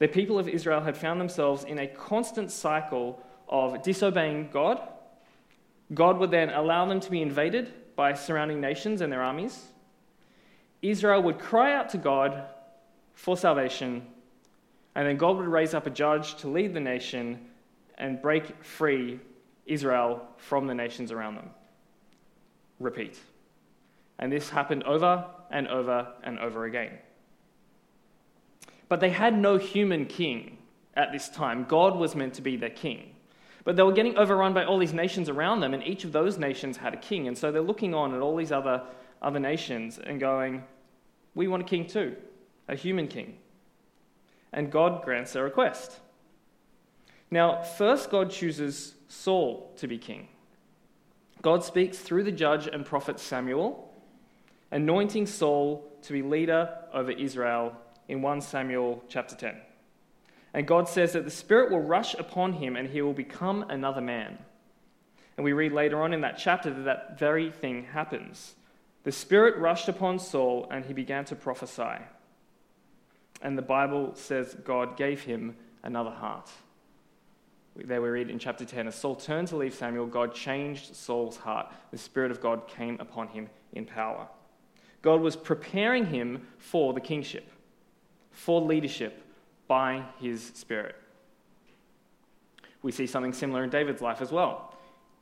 The 0.00 0.08
people 0.08 0.38
of 0.38 0.48
Israel 0.48 0.80
had 0.80 0.96
found 0.96 1.20
themselves 1.20 1.62
in 1.62 1.78
a 1.78 1.86
constant 1.86 2.50
cycle 2.50 3.22
of 3.48 3.82
disobeying 3.82 4.48
God. 4.52 4.80
God 5.94 6.18
would 6.18 6.32
then 6.32 6.50
allow 6.50 6.86
them 6.86 6.98
to 6.98 7.10
be 7.10 7.22
invaded 7.22 7.72
by 7.94 8.14
surrounding 8.14 8.60
nations 8.60 9.00
and 9.00 9.12
their 9.12 9.22
armies. 9.22 9.68
Israel 10.82 11.22
would 11.22 11.38
cry 11.38 11.74
out 11.74 11.90
to 11.90 11.98
God 11.98 12.44
for 13.12 13.36
salvation, 13.36 14.04
and 14.96 15.06
then 15.06 15.16
God 15.16 15.36
would 15.36 15.46
raise 15.46 15.74
up 15.74 15.86
a 15.86 15.90
judge 15.90 16.34
to 16.36 16.48
lead 16.48 16.74
the 16.74 16.80
nation 16.80 17.46
and 17.98 18.20
break 18.20 18.64
free 18.64 19.20
Israel 19.66 20.26
from 20.36 20.66
the 20.66 20.74
nations 20.74 21.12
around 21.12 21.36
them 21.36 21.50
repeat. 22.80 23.18
And 24.18 24.32
this 24.32 24.50
happened 24.50 24.82
over 24.84 25.24
and 25.50 25.68
over 25.68 26.08
and 26.24 26.38
over 26.38 26.64
again. 26.64 26.98
But 28.90 28.98
they 28.98 29.10
had 29.10 29.38
no 29.38 29.56
human 29.56 30.04
king 30.04 30.58
at 30.94 31.12
this 31.12 31.28
time. 31.28 31.64
God 31.64 31.96
was 31.96 32.16
meant 32.16 32.34
to 32.34 32.42
be 32.42 32.56
their 32.56 32.70
king. 32.70 33.14
But 33.62 33.76
they 33.76 33.84
were 33.84 33.92
getting 33.92 34.18
overrun 34.18 34.52
by 34.52 34.64
all 34.64 34.78
these 34.78 34.92
nations 34.92 35.28
around 35.28 35.60
them, 35.60 35.74
and 35.74 35.86
each 35.86 36.02
of 36.02 36.10
those 36.10 36.38
nations 36.38 36.76
had 36.76 36.92
a 36.92 36.96
king. 36.96 37.28
And 37.28 37.38
so 37.38 37.52
they're 37.52 37.62
looking 37.62 37.94
on 37.94 38.12
at 38.12 38.20
all 38.20 38.34
these 38.34 38.50
other, 38.50 38.82
other 39.22 39.38
nations 39.38 40.00
and 40.00 40.18
going, 40.18 40.64
We 41.36 41.46
want 41.46 41.62
a 41.62 41.66
king 41.66 41.86
too, 41.86 42.16
a 42.66 42.74
human 42.74 43.06
king. 43.06 43.38
And 44.52 44.72
God 44.72 45.04
grants 45.04 45.34
their 45.34 45.44
request. 45.44 46.00
Now, 47.30 47.62
first, 47.62 48.10
God 48.10 48.32
chooses 48.32 48.96
Saul 49.06 49.72
to 49.76 49.86
be 49.86 49.98
king. 49.98 50.26
God 51.42 51.62
speaks 51.62 51.98
through 51.98 52.24
the 52.24 52.32
judge 52.32 52.66
and 52.66 52.84
prophet 52.84 53.20
Samuel, 53.20 53.94
anointing 54.72 55.26
Saul 55.26 55.88
to 56.02 56.12
be 56.12 56.22
leader 56.22 56.76
over 56.92 57.12
Israel 57.12 57.76
in 58.10 58.22
1 58.22 58.40
Samuel 58.40 59.04
chapter 59.08 59.36
10. 59.36 59.54
And 60.52 60.66
God 60.66 60.88
says 60.88 61.12
that 61.12 61.24
the 61.24 61.30
Spirit 61.30 61.70
will 61.70 61.80
rush 61.80 62.14
upon 62.14 62.54
him 62.54 62.74
and 62.74 62.90
he 62.90 63.02
will 63.02 63.12
become 63.12 63.64
another 63.68 64.00
man. 64.00 64.36
And 65.36 65.44
we 65.44 65.52
read 65.52 65.72
later 65.72 66.02
on 66.02 66.12
in 66.12 66.20
that 66.22 66.36
chapter 66.36 66.70
that 66.70 66.84
that 66.84 67.18
very 67.20 67.52
thing 67.52 67.84
happens. 67.84 68.56
The 69.04 69.12
Spirit 69.12 69.56
rushed 69.58 69.88
upon 69.88 70.18
Saul 70.18 70.66
and 70.72 70.84
he 70.84 70.92
began 70.92 71.24
to 71.26 71.36
prophesy. 71.36 72.02
And 73.40 73.56
the 73.56 73.62
Bible 73.62 74.16
says 74.16 74.56
God 74.64 74.96
gave 74.96 75.22
him 75.22 75.56
another 75.84 76.10
heart. 76.10 76.50
There 77.76 78.02
we 78.02 78.08
read 78.08 78.28
in 78.28 78.40
chapter 78.40 78.64
10 78.64 78.88
as 78.88 78.96
Saul 78.96 79.14
turned 79.14 79.46
to 79.48 79.56
leave 79.56 79.72
Samuel, 79.72 80.06
God 80.06 80.34
changed 80.34 80.96
Saul's 80.96 81.36
heart. 81.36 81.72
The 81.92 81.98
Spirit 81.98 82.32
of 82.32 82.40
God 82.40 82.66
came 82.66 82.98
upon 82.98 83.28
him 83.28 83.48
in 83.72 83.86
power. 83.86 84.26
God 85.00 85.20
was 85.20 85.36
preparing 85.36 86.06
him 86.06 86.48
for 86.58 86.92
the 86.92 87.00
kingship, 87.00 87.48
for 88.30 88.60
leadership 88.60 89.22
by 89.68 90.04
his 90.20 90.42
Spirit. 90.54 90.96
We 92.82 92.92
see 92.92 93.06
something 93.06 93.32
similar 93.32 93.62
in 93.62 93.70
David's 93.70 94.02
life 94.02 94.20
as 94.20 94.32
well. 94.32 94.74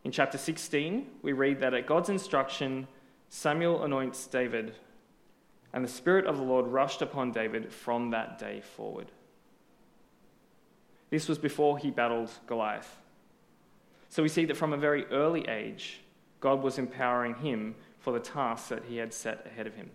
In 0.04 0.12
chapter 0.12 0.38
16, 0.38 1.06
we 1.22 1.32
read 1.32 1.60
that 1.60 1.74
at 1.74 1.86
God's 1.86 2.08
instruction, 2.08 2.86
Samuel 3.28 3.84
anoints 3.84 4.26
David 4.26 4.74
And 5.72 5.84
the 5.84 5.88
Spirit 5.88 6.24
of 6.24 6.38
the 6.38 6.42
Lord 6.42 6.66
rushed 6.66 7.02
upon 7.02 7.32
David 7.32 7.70
from 7.70 8.10
that 8.10 8.38
day 8.38 8.62
forward. 8.62 9.12
This 11.10 11.28
was 11.28 11.38
before 11.38 11.78
he 11.78 11.90
battled 11.90 12.30
Goliath. 12.46 12.96
So 14.08 14.22
we 14.22 14.28
see 14.28 14.46
that 14.46 14.56
from 14.56 14.72
a 14.72 14.78
very 14.78 15.04
early 15.06 15.46
age, 15.46 16.00
God 16.40 16.62
was 16.62 16.78
empowering 16.78 17.34
him 17.34 17.74
for 17.98 18.12
the 18.12 18.20
tasks 18.20 18.68
that 18.70 18.84
he 18.84 18.96
had 18.96 19.12
set 19.12 19.46
ahead 19.46 19.66
of 19.66 19.74
him. 19.74 19.90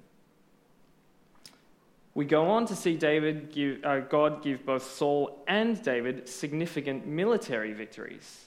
We 2.16 2.26
go 2.26 2.50
on 2.52 2.66
to 2.68 2.76
see 2.76 2.96
David 2.96 3.52
give, 3.52 3.84
uh, 3.84 4.02
God 4.02 4.44
give 4.44 4.66
both 4.66 4.84
Saul 4.84 5.44
and 5.48 5.82
David 5.82 6.30
significant 6.30 7.08
military 7.08 7.74
victories. 7.74 8.46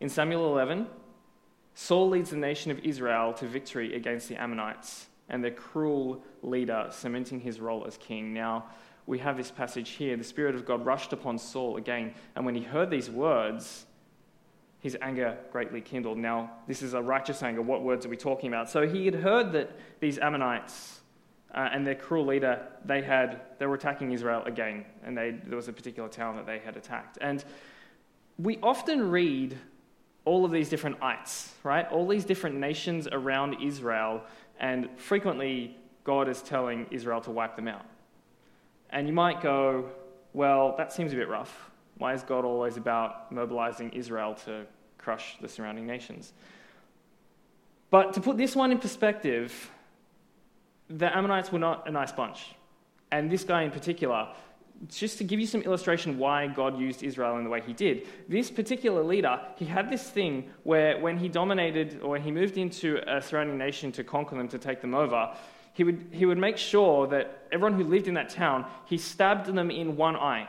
In 0.00 0.08
Samuel 0.08 0.52
11, 0.52 0.86
Saul 1.74 2.08
leads 2.10 2.30
the 2.30 2.36
nation 2.36 2.70
of 2.70 2.78
Israel 2.80 3.32
to 3.34 3.46
victory 3.46 3.96
against 3.96 4.28
the 4.28 4.36
Ammonites 4.36 5.06
and 5.28 5.42
their 5.42 5.50
cruel 5.50 6.22
leader, 6.42 6.86
cementing 6.90 7.40
his 7.40 7.58
role 7.58 7.84
as 7.86 7.96
king. 7.96 8.32
Now, 8.32 8.66
we 9.06 9.18
have 9.18 9.36
this 9.36 9.50
passage 9.50 9.90
here. 9.90 10.16
The 10.16 10.24
Spirit 10.24 10.54
of 10.54 10.64
God 10.64 10.84
rushed 10.86 11.12
upon 11.12 11.38
Saul 11.38 11.76
again, 11.76 12.14
and 12.36 12.46
when 12.46 12.54
he 12.54 12.62
heard 12.62 12.90
these 12.90 13.10
words, 13.10 13.86
his 14.80 14.96
anger 15.00 15.36
greatly 15.50 15.80
kindled. 15.80 16.18
Now, 16.18 16.50
this 16.68 16.82
is 16.82 16.94
a 16.94 17.02
righteous 17.02 17.42
anger. 17.42 17.62
What 17.62 17.82
words 17.82 18.06
are 18.06 18.10
we 18.10 18.16
talking 18.16 18.48
about? 18.48 18.70
So 18.70 18.86
he 18.86 19.06
had 19.06 19.14
heard 19.16 19.52
that 19.52 19.70
these 19.98 20.18
Ammonites 20.18 21.00
uh, 21.54 21.68
and 21.72 21.86
their 21.86 21.94
cruel 21.94 22.26
leader, 22.26 22.66
they, 22.84 23.00
had, 23.00 23.40
they 23.58 23.66
were 23.66 23.74
attacking 23.74 24.12
Israel 24.12 24.42
again, 24.44 24.84
and 25.04 25.16
they, 25.16 25.30
there 25.46 25.56
was 25.56 25.68
a 25.68 25.72
particular 25.72 26.08
town 26.08 26.36
that 26.36 26.46
they 26.46 26.58
had 26.58 26.76
attacked. 26.76 27.18
And 27.20 27.44
we 28.38 28.58
often 28.62 29.10
read 29.10 29.56
all 30.24 30.44
of 30.44 30.50
these 30.50 30.68
different 30.68 31.02
ites, 31.02 31.52
right? 31.62 31.90
All 31.92 32.06
these 32.06 32.24
different 32.24 32.56
nations 32.56 33.06
around 33.10 33.62
Israel, 33.62 34.22
and 34.58 34.88
frequently 34.96 35.76
God 36.02 36.28
is 36.28 36.42
telling 36.42 36.86
Israel 36.90 37.20
to 37.22 37.30
wipe 37.30 37.56
them 37.56 37.68
out. 37.68 37.86
And 38.90 39.06
you 39.06 39.12
might 39.12 39.40
go, 39.40 39.90
well, 40.32 40.74
that 40.76 40.92
seems 40.92 41.12
a 41.12 41.16
bit 41.16 41.28
rough. 41.28 41.70
Why 41.98 42.14
is 42.14 42.22
God 42.22 42.44
always 42.44 42.76
about 42.76 43.30
mobilizing 43.30 43.90
Israel 43.90 44.34
to 44.44 44.66
crush 44.98 45.36
the 45.40 45.48
surrounding 45.48 45.86
nations? 45.86 46.32
But 47.90 48.12
to 48.14 48.20
put 48.20 48.36
this 48.36 48.56
one 48.56 48.72
in 48.72 48.78
perspective, 48.78 49.70
the 50.88 51.16
Ammonites 51.16 51.50
were 51.50 51.58
not 51.58 51.88
a 51.88 51.90
nice 51.90 52.12
bunch. 52.12 52.54
And 53.10 53.30
this 53.30 53.44
guy 53.44 53.62
in 53.62 53.70
particular, 53.70 54.28
just 54.88 55.18
to 55.18 55.24
give 55.24 55.40
you 55.40 55.46
some 55.46 55.62
illustration 55.62 56.18
why 56.18 56.46
God 56.46 56.78
used 56.78 57.02
Israel 57.02 57.38
in 57.38 57.44
the 57.44 57.50
way 57.50 57.60
he 57.60 57.72
did, 57.72 58.06
this 58.28 58.50
particular 58.50 59.02
leader, 59.02 59.40
he 59.56 59.64
had 59.64 59.88
this 59.88 60.10
thing 60.10 60.50
where 60.64 60.98
when 60.98 61.16
he 61.18 61.28
dominated 61.28 62.00
or 62.02 62.10
when 62.10 62.22
he 62.22 62.30
moved 62.30 62.58
into 62.58 63.00
a 63.06 63.22
surrounding 63.22 63.56
nation 63.56 63.92
to 63.92 64.04
conquer 64.04 64.36
them, 64.36 64.48
to 64.48 64.58
take 64.58 64.80
them 64.80 64.94
over, 64.94 65.34
he 65.72 65.84
would, 65.84 66.06
he 66.12 66.26
would 66.26 66.38
make 66.38 66.56
sure 66.56 67.06
that 67.08 67.46
everyone 67.50 67.74
who 67.74 67.84
lived 67.84 68.08
in 68.08 68.14
that 68.14 68.28
town, 68.28 68.64
he 68.84 68.98
stabbed 68.98 69.46
them 69.46 69.70
in 69.70 69.96
one 69.96 70.16
eye 70.16 70.48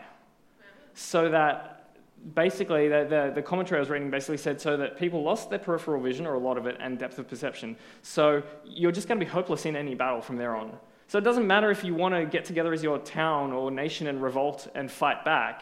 so 0.93 1.29
that 1.29 1.84
basically 2.33 2.87
the, 2.87 3.05
the, 3.09 3.31
the, 3.35 3.41
commentary 3.41 3.77
I 3.77 3.81
was 3.81 3.89
reading 3.89 4.09
basically 4.09 4.37
said 4.37 4.59
so 4.59 4.77
that 4.77 4.97
people 4.97 5.21
lost 5.23 5.49
their 5.49 5.59
peripheral 5.59 6.01
vision, 6.01 6.25
or 6.25 6.33
a 6.33 6.39
lot 6.39 6.57
of 6.57 6.65
it, 6.65 6.77
and 6.79 6.97
depth 6.97 7.19
of 7.19 7.27
perception. 7.27 7.75
So 8.01 8.41
you're 8.65 8.91
just 8.91 9.07
going 9.07 9.19
to 9.19 9.25
be 9.25 9.29
hopeless 9.29 9.65
in 9.65 9.75
any 9.75 9.95
battle 9.95 10.21
from 10.21 10.37
there 10.37 10.55
on. 10.55 10.77
So 11.07 11.19
it 11.19 11.23
doesn't 11.23 11.45
matter 11.45 11.69
if 11.69 11.83
you 11.83 11.93
want 11.93 12.15
to 12.15 12.25
get 12.25 12.45
together 12.45 12.73
as 12.73 12.81
your 12.81 12.97
town 12.97 13.51
or 13.51 13.69
nation 13.69 14.07
and 14.07 14.21
revolt 14.21 14.67
and 14.73 14.89
fight 14.89 15.23
back, 15.23 15.61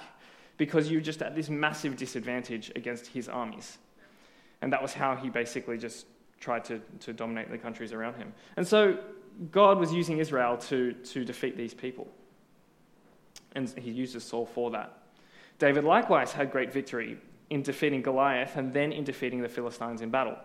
because 0.58 0.90
you're 0.90 1.02
just 1.02 1.22
at 1.22 1.36
this 1.36 1.50
massive 1.50 1.98
disadvantage 1.98 2.72
against 2.76 3.08
his 3.08 3.28
armies. 3.28 3.78
And 4.62 4.72
that 4.72 4.82
was 4.82 4.94
how 4.94 5.16
he 5.16 5.30
basically 5.30 5.78
just 5.78 6.06
tried 6.40 6.64
to, 6.66 6.82
to 7.02 7.12
dominate 7.12 7.52
the 7.52 7.58
countries 7.58 7.92
around 7.92 8.16
him. 8.16 8.34
And 8.56 8.66
so 8.66 8.98
God 9.52 9.80
was 9.80 9.92
using 9.92 10.20
Israel 10.20 10.58
to, 10.58 10.94
to 10.94 11.26
defeat 11.26 11.58
these 11.58 11.74
people. 11.74 12.08
And 13.56 13.70
he 13.78 13.92
uses 13.92 14.24
Saul 14.24 14.46
for 14.46 14.72
that. 14.72 15.03
David 15.60 15.84
likewise 15.84 16.34
had 16.34 16.52
great 16.52 16.74
victory 16.74 17.18
in 17.50 17.62
defeating 17.62 18.02
Goliath 18.02 18.56
and 18.56 18.74
then 18.74 18.92
in 18.92 19.04
defeating 19.04 19.42
the 19.42 19.50
Philistines 19.50 20.02
in 20.02 20.10
battle. 20.10 20.38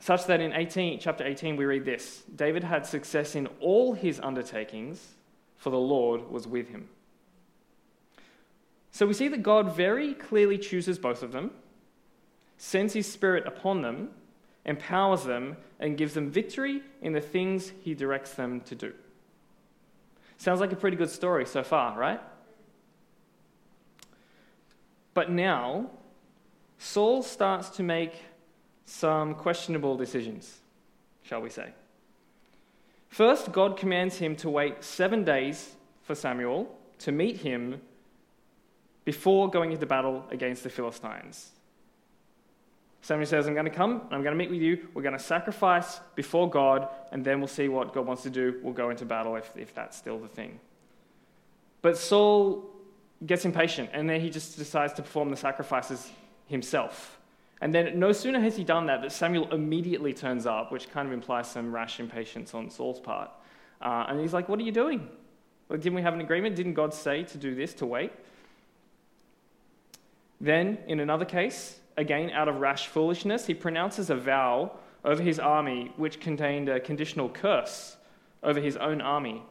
Such 0.00 0.26
that 0.26 0.40
in 0.40 0.52
18, 0.52 1.00
chapter 1.00 1.26
18, 1.26 1.56
we 1.56 1.64
read 1.64 1.84
this 1.84 2.22
David 2.34 2.64
had 2.64 2.86
success 2.86 3.34
in 3.34 3.48
all 3.60 3.94
his 3.94 4.20
undertakings, 4.20 5.14
for 5.56 5.70
the 5.70 5.78
Lord 5.78 6.30
was 6.30 6.46
with 6.46 6.68
him. 6.68 6.88
So 8.90 9.06
we 9.06 9.14
see 9.14 9.28
that 9.28 9.42
God 9.42 9.74
very 9.74 10.14
clearly 10.14 10.58
chooses 10.58 10.98
both 10.98 11.22
of 11.22 11.32
them, 11.32 11.50
sends 12.56 12.94
his 12.94 13.10
spirit 13.10 13.46
upon 13.46 13.82
them, 13.82 14.10
empowers 14.64 15.24
them, 15.24 15.56
and 15.80 15.96
gives 15.96 16.14
them 16.14 16.30
victory 16.30 16.82
in 17.02 17.12
the 17.12 17.20
things 17.20 17.72
he 17.82 17.94
directs 17.94 18.34
them 18.34 18.60
to 18.62 18.74
do. 18.74 18.92
Sounds 20.36 20.60
like 20.60 20.72
a 20.72 20.76
pretty 20.76 20.96
good 20.96 21.10
story 21.10 21.44
so 21.44 21.62
far, 21.62 21.98
right? 21.98 22.20
But 25.18 25.32
now, 25.32 25.90
Saul 26.78 27.24
starts 27.24 27.70
to 27.70 27.82
make 27.82 28.12
some 28.84 29.34
questionable 29.34 29.96
decisions, 29.96 30.60
shall 31.24 31.40
we 31.40 31.50
say. 31.50 31.72
First, 33.08 33.50
God 33.50 33.76
commands 33.76 34.18
him 34.18 34.36
to 34.36 34.48
wait 34.48 34.84
seven 34.84 35.24
days 35.24 35.74
for 36.04 36.14
Samuel 36.14 36.72
to 37.00 37.10
meet 37.10 37.38
him 37.38 37.80
before 39.04 39.50
going 39.50 39.72
into 39.72 39.86
battle 39.86 40.24
against 40.30 40.62
the 40.62 40.70
Philistines. 40.70 41.50
Samuel 43.02 43.26
says, 43.26 43.48
I'm 43.48 43.54
going 43.54 43.64
to 43.64 43.72
come, 43.72 44.02
I'm 44.12 44.22
going 44.22 44.38
to 44.38 44.38
meet 44.38 44.50
with 44.50 44.62
you, 44.62 44.86
we're 44.94 45.02
going 45.02 45.18
to 45.18 45.18
sacrifice 45.18 45.98
before 46.14 46.48
God, 46.48 46.86
and 47.10 47.24
then 47.24 47.40
we'll 47.40 47.48
see 47.48 47.66
what 47.66 47.92
God 47.92 48.06
wants 48.06 48.22
to 48.22 48.30
do. 48.30 48.60
We'll 48.62 48.72
go 48.72 48.90
into 48.90 49.04
battle 49.04 49.34
if, 49.34 49.50
if 49.56 49.74
that's 49.74 49.96
still 49.96 50.20
the 50.20 50.28
thing. 50.28 50.60
But 51.82 51.98
Saul 51.98 52.77
gets 53.26 53.44
impatient 53.44 53.90
and 53.92 54.08
then 54.08 54.20
he 54.20 54.30
just 54.30 54.56
decides 54.56 54.92
to 54.94 55.02
perform 55.02 55.30
the 55.30 55.36
sacrifices 55.36 56.10
himself. 56.46 57.18
And 57.60 57.74
then 57.74 57.98
no 57.98 58.12
sooner 58.12 58.40
has 58.40 58.56
he 58.56 58.64
done 58.64 58.86
that, 58.86 59.02
that 59.02 59.10
Samuel 59.10 59.52
immediately 59.52 60.14
turns 60.14 60.46
up, 60.46 60.70
which 60.70 60.90
kind 60.90 61.08
of 61.08 61.12
implies 61.12 61.50
some 61.50 61.74
rash 61.74 61.98
impatience 61.98 62.54
on 62.54 62.70
Saul's 62.70 63.00
part. 63.00 63.30
Uh, 63.80 64.06
and 64.08 64.20
he's 64.20 64.32
like, 64.32 64.48
What 64.48 64.60
are 64.60 64.62
you 64.62 64.72
doing? 64.72 65.08
Didn't 65.70 65.94
we 65.94 66.02
have 66.02 66.14
an 66.14 66.20
agreement? 66.20 66.56
Didn't 66.56 66.74
God 66.74 66.94
say 66.94 67.24
to 67.24 67.38
do 67.38 67.54
this, 67.54 67.74
to 67.74 67.86
wait? 67.86 68.12
Then, 70.40 70.78
in 70.86 71.00
another 71.00 71.24
case, 71.24 71.80
again 71.96 72.30
out 72.30 72.48
of 72.48 72.60
rash 72.60 72.86
foolishness, 72.86 73.46
he 73.46 73.54
pronounces 73.54 74.08
a 74.08 74.14
vow 74.14 74.72
over 75.04 75.22
his 75.22 75.38
army 75.38 75.92
which 75.96 76.20
contained 76.20 76.68
a 76.68 76.80
conditional 76.80 77.28
curse 77.28 77.96
over 78.42 78.60
his 78.60 78.76
own 78.76 79.00
army 79.00 79.42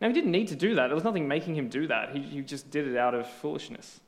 now, 0.00 0.08
he 0.08 0.12
didn't 0.12 0.32
need 0.32 0.48
to 0.48 0.56
do 0.56 0.74
that. 0.74 0.88
There 0.88 0.94
was 0.94 1.04
nothing 1.04 1.28
making 1.28 1.54
him 1.54 1.68
do 1.68 1.86
that. 1.86 2.10
He, 2.10 2.20
he 2.20 2.40
just 2.42 2.70
did 2.70 2.88
it 2.88 2.96
out 2.96 3.14
of 3.14 3.28
foolishness. 3.28 4.00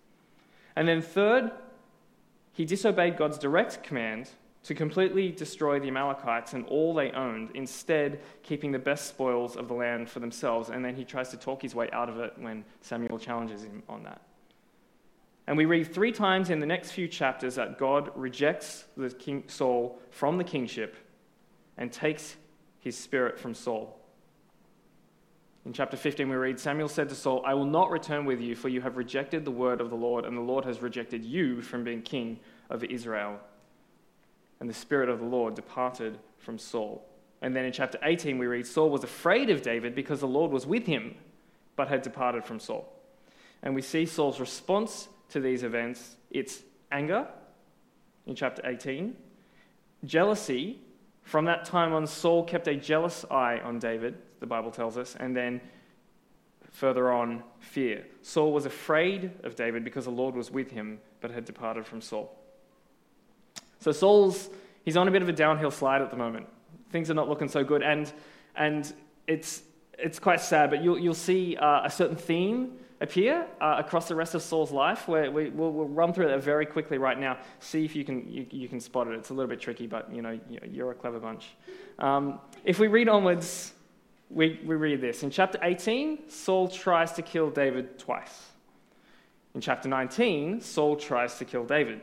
And 0.74 0.86
then, 0.86 1.00
third, 1.00 1.52
he 2.52 2.64
disobeyed 2.64 3.16
God's 3.16 3.38
direct 3.38 3.82
command 3.82 4.28
to 4.64 4.74
completely 4.74 5.30
destroy 5.30 5.78
the 5.78 5.86
Amalekites 5.88 6.52
and 6.52 6.66
all 6.66 6.92
they 6.92 7.12
owned, 7.12 7.50
instead, 7.54 8.20
keeping 8.42 8.72
the 8.72 8.78
best 8.78 9.06
spoils 9.06 9.56
of 9.56 9.68
the 9.68 9.74
land 9.74 10.10
for 10.10 10.18
themselves. 10.18 10.70
And 10.70 10.84
then 10.84 10.96
he 10.96 11.04
tries 11.04 11.28
to 11.28 11.36
talk 11.36 11.62
his 11.62 11.74
way 11.74 11.88
out 11.92 12.08
of 12.08 12.18
it 12.18 12.34
when 12.36 12.64
Samuel 12.80 13.18
challenges 13.18 13.62
him 13.62 13.82
on 13.88 14.02
that. 14.02 14.20
And 15.46 15.56
we 15.56 15.66
read 15.66 15.94
three 15.94 16.10
times 16.10 16.50
in 16.50 16.58
the 16.58 16.66
next 16.66 16.90
few 16.90 17.06
chapters 17.06 17.54
that 17.54 17.78
God 17.78 18.10
rejects 18.16 18.84
the 18.96 19.10
king 19.10 19.44
Saul 19.46 20.00
from 20.10 20.36
the 20.36 20.44
kingship 20.44 20.96
and 21.78 21.92
takes 21.92 22.36
his 22.80 22.98
spirit 22.98 23.38
from 23.38 23.54
Saul. 23.54 23.96
In 25.66 25.72
chapter 25.72 25.96
15, 25.96 26.28
we 26.28 26.36
read 26.36 26.60
Samuel 26.60 26.88
said 26.88 27.08
to 27.08 27.16
Saul, 27.16 27.42
I 27.44 27.54
will 27.54 27.66
not 27.66 27.90
return 27.90 28.24
with 28.24 28.40
you, 28.40 28.54
for 28.54 28.68
you 28.68 28.80
have 28.82 28.96
rejected 28.96 29.44
the 29.44 29.50
word 29.50 29.80
of 29.80 29.90
the 29.90 29.96
Lord, 29.96 30.24
and 30.24 30.36
the 30.36 30.40
Lord 30.40 30.64
has 30.64 30.80
rejected 30.80 31.24
you 31.24 31.60
from 31.60 31.82
being 31.82 32.02
king 32.02 32.38
over 32.70 32.86
Israel. 32.86 33.40
And 34.60 34.70
the 34.70 34.74
Spirit 34.74 35.08
of 35.08 35.18
the 35.18 35.26
Lord 35.26 35.56
departed 35.56 36.20
from 36.38 36.56
Saul. 36.56 37.04
And 37.42 37.54
then 37.54 37.64
in 37.64 37.72
chapter 37.72 37.98
18, 38.04 38.38
we 38.38 38.46
read 38.46 38.64
Saul 38.64 38.90
was 38.90 39.02
afraid 39.02 39.50
of 39.50 39.62
David 39.62 39.96
because 39.96 40.20
the 40.20 40.28
Lord 40.28 40.52
was 40.52 40.68
with 40.68 40.86
him, 40.86 41.16
but 41.74 41.88
had 41.88 42.02
departed 42.02 42.44
from 42.44 42.60
Saul. 42.60 42.88
And 43.60 43.74
we 43.74 43.82
see 43.82 44.06
Saul's 44.06 44.38
response 44.38 45.08
to 45.30 45.40
these 45.40 45.64
events 45.64 46.14
it's 46.30 46.62
anger 46.92 47.26
in 48.24 48.36
chapter 48.36 48.62
18, 48.64 49.16
jealousy. 50.04 50.78
From 51.24 51.46
that 51.46 51.64
time 51.64 51.92
on, 51.92 52.06
Saul 52.06 52.44
kept 52.44 52.68
a 52.68 52.76
jealous 52.76 53.24
eye 53.32 53.58
on 53.64 53.80
David 53.80 54.16
the 54.40 54.46
Bible 54.46 54.70
tells 54.70 54.96
us, 54.96 55.16
and 55.18 55.36
then 55.36 55.60
further 56.72 57.10
on, 57.10 57.42
fear. 57.58 58.04
Saul 58.22 58.52
was 58.52 58.66
afraid 58.66 59.30
of 59.44 59.56
David 59.56 59.82
because 59.82 60.04
the 60.04 60.10
Lord 60.10 60.34
was 60.34 60.50
with 60.50 60.70
him, 60.70 60.98
but 61.20 61.30
had 61.30 61.44
departed 61.44 61.86
from 61.86 62.00
Saul. 62.00 62.36
So 63.80 63.92
Saul's 63.92 64.50
he's 64.84 64.96
on 64.96 65.08
a 65.08 65.10
bit 65.10 65.22
of 65.22 65.28
a 65.28 65.32
downhill 65.32 65.70
slide 65.70 66.02
at 66.02 66.10
the 66.10 66.16
moment. 66.16 66.46
Things 66.90 67.10
are 67.10 67.14
not 67.14 67.28
looking 67.28 67.48
so 67.48 67.64
good, 67.64 67.82
and 67.82 68.12
and 68.54 68.92
it's 69.26 69.62
it's 69.98 70.18
quite 70.18 70.40
sad. 70.40 70.70
But 70.70 70.82
you'll 70.82 70.98
you'll 70.98 71.14
see 71.14 71.56
uh, 71.56 71.84
a 71.84 71.90
certain 71.90 72.16
theme 72.16 72.72
appear 73.00 73.46
uh, 73.60 73.76
across 73.78 74.08
the 74.08 74.14
rest 74.14 74.34
of 74.34 74.42
Saul's 74.42 74.72
life. 74.72 75.08
Where 75.08 75.30
we, 75.30 75.50
will 75.50 75.72
we'll 75.72 75.88
run 75.88 76.12
through 76.12 76.28
that 76.28 76.42
very 76.42 76.66
quickly 76.66 76.98
right 76.98 77.18
now. 77.18 77.38
See 77.60 77.84
if 77.84 77.94
you 77.96 78.04
can 78.04 78.30
you, 78.30 78.46
you, 78.50 78.68
can 78.68 78.80
spot 78.80 79.08
it. 79.08 79.14
It's 79.14 79.30
a 79.30 79.34
little 79.34 79.48
bit 79.48 79.60
tricky, 79.60 79.86
but 79.86 80.12
you 80.12 80.22
know 80.22 80.38
you're 80.70 80.90
a 80.90 80.94
clever 80.94 81.18
bunch. 81.18 81.48
Um, 81.98 82.40
if 82.64 82.78
we 82.78 82.88
read 82.88 83.08
onwards, 83.08 83.72
we, 84.30 84.60
we 84.64 84.74
read 84.74 85.00
this. 85.00 85.22
In 85.22 85.30
chapter 85.30 85.58
18, 85.62 86.28
Saul 86.28 86.68
tries 86.68 87.12
to 87.12 87.22
kill 87.22 87.50
David 87.50 87.98
twice. 87.98 88.50
In 89.54 89.60
chapter 89.60 89.88
19, 89.88 90.60
Saul 90.60 90.96
tries 90.96 91.38
to 91.38 91.44
kill 91.44 91.64
David. 91.64 92.00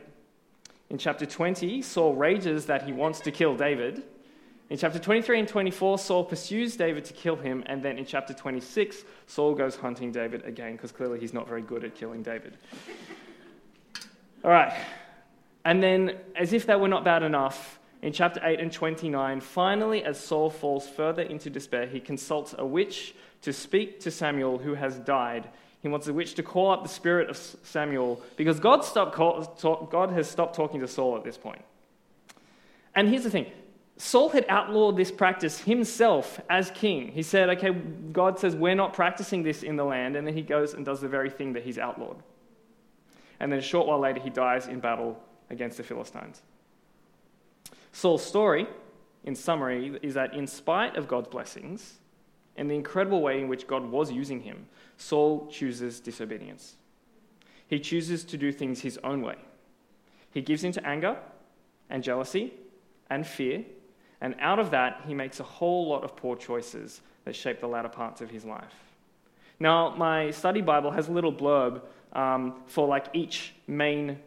In 0.90 0.98
chapter 0.98 1.26
20, 1.26 1.82
Saul 1.82 2.14
rages 2.14 2.66
that 2.66 2.82
he 2.82 2.92
wants 2.92 3.20
to 3.20 3.30
kill 3.30 3.56
David. 3.56 4.02
In 4.70 4.78
chapter 4.78 4.98
23 4.98 5.40
and 5.40 5.48
24, 5.48 5.98
Saul 5.98 6.24
pursues 6.24 6.76
David 6.76 7.04
to 7.04 7.12
kill 7.12 7.36
him, 7.36 7.62
and 7.66 7.82
then 7.82 7.98
in 7.98 8.06
chapter 8.06 8.32
26, 8.32 9.04
Saul 9.26 9.54
goes 9.54 9.76
hunting 9.76 10.10
David 10.10 10.44
again 10.44 10.72
because 10.72 10.90
clearly 10.90 11.20
he's 11.20 11.34
not 11.34 11.46
very 11.46 11.62
good 11.62 11.84
at 11.84 11.94
killing 11.94 12.22
David. 12.22 12.56
All 14.42 14.50
right. 14.50 14.72
And 15.64 15.82
then, 15.82 16.18
as 16.36 16.52
if 16.52 16.66
that 16.66 16.80
were 16.80 16.88
not 16.88 17.04
bad 17.04 17.22
enough, 17.22 17.78
in 18.04 18.12
chapter 18.12 18.38
8 18.44 18.60
and 18.60 18.70
29, 18.70 19.40
finally, 19.40 20.04
as 20.04 20.20
Saul 20.20 20.50
falls 20.50 20.86
further 20.86 21.22
into 21.22 21.48
despair, 21.48 21.86
he 21.86 22.00
consults 22.00 22.54
a 22.58 22.66
witch 22.66 23.14
to 23.40 23.50
speak 23.50 23.98
to 24.00 24.10
Samuel, 24.10 24.58
who 24.58 24.74
has 24.74 24.98
died. 24.98 25.48
He 25.80 25.88
wants 25.88 26.04
the 26.04 26.12
witch 26.12 26.34
to 26.34 26.42
call 26.42 26.70
up 26.70 26.82
the 26.82 26.88
spirit 26.90 27.30
of 27.30 27.38
Samuel 27.62 28.20
because 28.36 28.60
God, 28.60 28.84
stopped 28.84 29.16
God 29.16 30.10
has 30.10 30.28
stopped 30.28 30.54
talking 30.54 30.80
to 30.80 30.86
Saul 30.86 31.16
at 31.16 31.24
this 31.24 31.38
point. 31.38 31.62
And 32.94 33.08
here's 33.08 33.24
the 33.24 33.30
thing 33.30 33.46
Saul 33.96 34.28
had 34.28 34.44
outlawed 34.50 34.98
this 34.98 35.10
practice 35.10 35.60
himself 35.60 36.38
as 36.50 36.70
king. 36.72 37.08
He 37.08 37.22
said, 37.22 37.48
okay, 37.56 37.70
God 37.70 38.38
says 38.38 38.54
we're 38.54 38.74
not 38.74 38.92
practicing 38.92 39.44
this 39.44 39.62
in 39.62 39.76
the 39.76 39.84
land, 39.84 40.14
and 40.14 40.26
then 40.26 40.34
he 40.34 40.42
goes 40.42 40.74
and 40.74 40.84
does 40.84 41.00
the 41.00 41.08
very 41.08 41.30
thing 41.30 41.54
that 41.54 41.62
he's 41.62 41.78
outlawed. 41.78 42.22
And 43.40 43.50
then 43.50 43.60
a 43.60 43.62
short 43.62 43.86
while 43.86 43.98
later, 43.98 44.20
he 44.20 44.28
dies 44.28 44.66
in 44.66 44.80
battle 44.80 45.18
against 45.48 45.78
the 45.78 45.82
Philistines. 45.82 46.42
Saul's 47.94 48.26
story, 48.26 48.66
in 49.22 49.36
summary, 49.36 49.96
is 50.02 50.14
that 50.14 50.34
in 50.34 50.48
spite 50.48 50.96
of 50.96 51.06
God's 51.06 51.28
blessings 51.28 52.00
and 52.56 52.68
the 52.68 52.74
incredible 52.74 53.22
way 53.22 53.40
in 53.40 53.46
which 53.46 53.68
God 53.68 53.88
was 53.88 54.10
using 54.10 54.40
him, 54.40 54.66
Saul 54.96 55.46
chooses 55.46 56.00
disobedience. 56.00 56.74
He 57.68 57.78
chooses 57.78 58.24
to 58.24 58.36
do 58.36 58.50
things 58.50 58.80
his 58.80 58.98
own 59.04 59.22
way. 59.22 59.36
He 60.32 60.42
gives 60.42 60.64
in 60.64 60.72
to 60.72 60.84
anger 60.84 61.16
and 61.88 62.02
jealousy 62.02 62.54
and 63.08 63.24
fear, 63.24 63.64
and 64.20 64.34
out 64.40 64.58
of 64.58 64.72
that, 64.72 65.02
he 65.06 65.14
makes 65.14 65.38
a 65.38 65.44
whole 65.44 65.86
lot 65.86 66.02
of 66.02 66.16
poor 66.16 66.34
choices 66.34 67.00
that 67.24 67.36
shape 67.36 67.60
the 67.60 67.68
latter 67.68 67.88
parts 67.88 68.20
of 68.20 68.28
his 68.28 68.44
life. 68.44 68.74
Now, 69.60 69.94
my 69.94 70.32
study 70.32 70.62
Bible 70.62 70.90
has 70.90 71.06
a 71.06 71.12
little 71.12 71.32
blurb 71.32 71.80
um, 72.12 72.54
for 72.66 72.88
like 72.88 73.06
each 73.12 73.54
main 73.68 74.18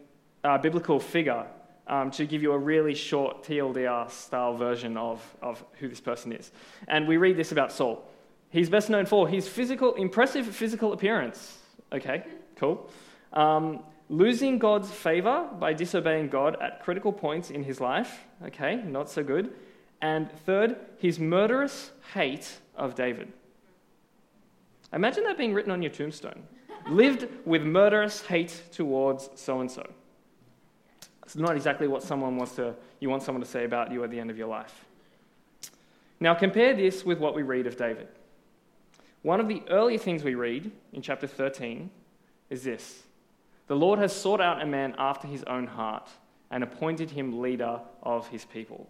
uh, 0.46 0.58
biblical 0.58 1.02
figure 1.02 1.48
um, 1.88 2.12
to 2.12 2.26
give 2.26 2.42
you 2.42 2.52
a 2.52 2.58
really 2.58 2.94
short 2.94 3.44
TLDR 3.44 4.10
style 4.12 4.56
version 4.56 4.98
of, 4.98 5.22
of 5.42 5.64
who 5.80 5.88
this 5.88 6.02
person 6.02 6.32
is. 6.32 6.52
And 6.88 7.08
we 7.08 7.18
read 7.18 7.38
this 7.38 7.52
about 7.52 7.72
Saul. 7.72 8.08
He's 8.50 8.70
best 8.70 8.90
known 8.90 9.06
for 9.06 9.28
his 9.28 9.48
physical, 9.48 9.96
impressive 9.96 10.46
physical 10.46 10.94
appearance. 10.94 11.58
Okay, 11.92 12.24
cool. 12.56 12.90
Um, 13.34 13.84
losing 14.10 14.58
God's 14.58 14.90
favor 14.90 15.48
by 15.60 15.74
disobeying 15.74 16.30
God 16.30 16.58
at 16.62 16.84
critical 16.84 17.12
points 17.12 17.50
in 17.50 17.64
his 17.64 17.82
life. 17.82 18.24
Okay, 18.46 18.78
not 18.78 19.10
so 19.10 19.24
good. 19.24 19.54
And 20.02 20.32
third, 20.46 20.78
his 20.98 21.20
murderous 21.20 21.92
hate 22.14 22.58
of 22.76 22.96
David. 22.96 23.34
Imagine 24.94 25.24
that 25.26 25.38
being 25.38 25.54
written 25.54 25.72
on 25.72 25.82
your 25.82 25.92
tombstone. 25.92 26.44
Lived 26.88 27.28
with 27.46 27.64
murderous 27.64 28.26
hate 28.26 28.62
towards 28.72 29.30
so 29.36 29.60
and 29.60 29.70
so. 29.70 29.86
It's 31.28 31.36
not 31.36 31.58
exactly 31.58 31.90
what 31.90 32.04
someone 32.04 32.38
wants 32.38 32.56
to, 32.56 32.74
you 33.02 33.10
want 33.10 33.22
someone 33.22 33.44
to 33.44 33.50
say 33.50 33.66
about 33.66 33.92
you 33.92 34.02
at 34.06 34.10
the 34.10 34.18
end 34.18 34.32
of 34.32 34.38
your 34.38 34.48
life. 34.48 34.86
Now, 36.22 36.34
compare 36.34 36.74
this 36.74 37.04
with 37.04 37.20
what 37.20 37.36
we 37.36 37.44
read 37.44 37.68
of 37.68 37.76
David. 37.76 38.08
One 39.24 39.42
of 39.42 39.50
the 39.50 39.62
earlier 39.70 39.98
things 39.98 40.24
we 40.24 40.36
read 40.36 40.72
in 40.94 41.02
chapter 41.02 41.28
13 41.28 41.90
is 42.50 42.64
this 42.64 43.04
The 43.68 43.76
Lord 43.76 44.00
has 44.00 44.16
sought 44.16 44.40
out 44.40 44.62
a 44.62 44.66
man 44.66 44.96
after 44.98 45.28
his 45.28 45.44
own 45.44 45.68
heart 45.68 46.10
and 46.50 46.64
appointed 46.64 47.12
him 47.12 47.42
leader 47.42 47.82
of 48.02 48.30
his 48.30 48.46
people. 48.46 48.88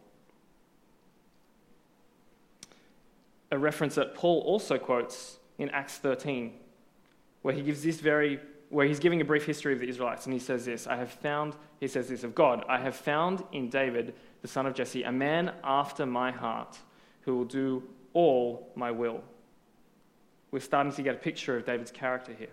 A 3.50 3.58
reference 3.58 3.96
that 3.96 4.14
Paul 4.14 4.42
also 4.42 4.78
quotes 4.78 5.38
in 5.58 5.72
Acts 5.72 5.98
13, 5.98 6.54
where 7.42 7.56
he 7.56 7.64
gives 7.64 7.82
this 7.82 8.00
very 8.00 8.40
where 8.70 8.86
he's 8.86 9.00
giving 9.00 9.22
a 9.22 9.26
brief 9.26 9.46
history 9.46 9.74
of 9.74 9.80
the 9.80 9.88
Israelites, 9.88 10.26
and 10.26 10.34
he 10.34 10.40
says 10.40 10.66
this 10.66 10.88
I 10.88 10.98
have 10.98 11.12
found, 11.12 11.56
he 11.80 11.88
says 11.88 12.10
this 12.10 12.24
of 12.24 12.36
God, 12.36 12.66
I 12.68 12.80
have 12.80 12.96
found 12.96 13.44
in 13.52 13.70
David, 13.70 14.16
the 14.42 14.48
son 14.48 14.66
of 14.66 14.74
Jesse, 14.74 15.04
a 15.04 15.12
man 15.12 15.54
after 15.64 16.06
my 16.06 16.32
heart 16.32 16.78
who 17.22 17.38
will 17.38 17.46
do 17.46 17.84
all 18.14 18.72
my 18.76 18.92
will. 18.92 19.22
We're 20.52 20.60
starting 20.60 20.94
to 20.94 21.02
get 21.02 21.16
a 21.16 21.20
picture 21.20 21.58
of 21.58 21.66
David's 21.66 21.92
character 21.92 22.34
here. 22.34 22.48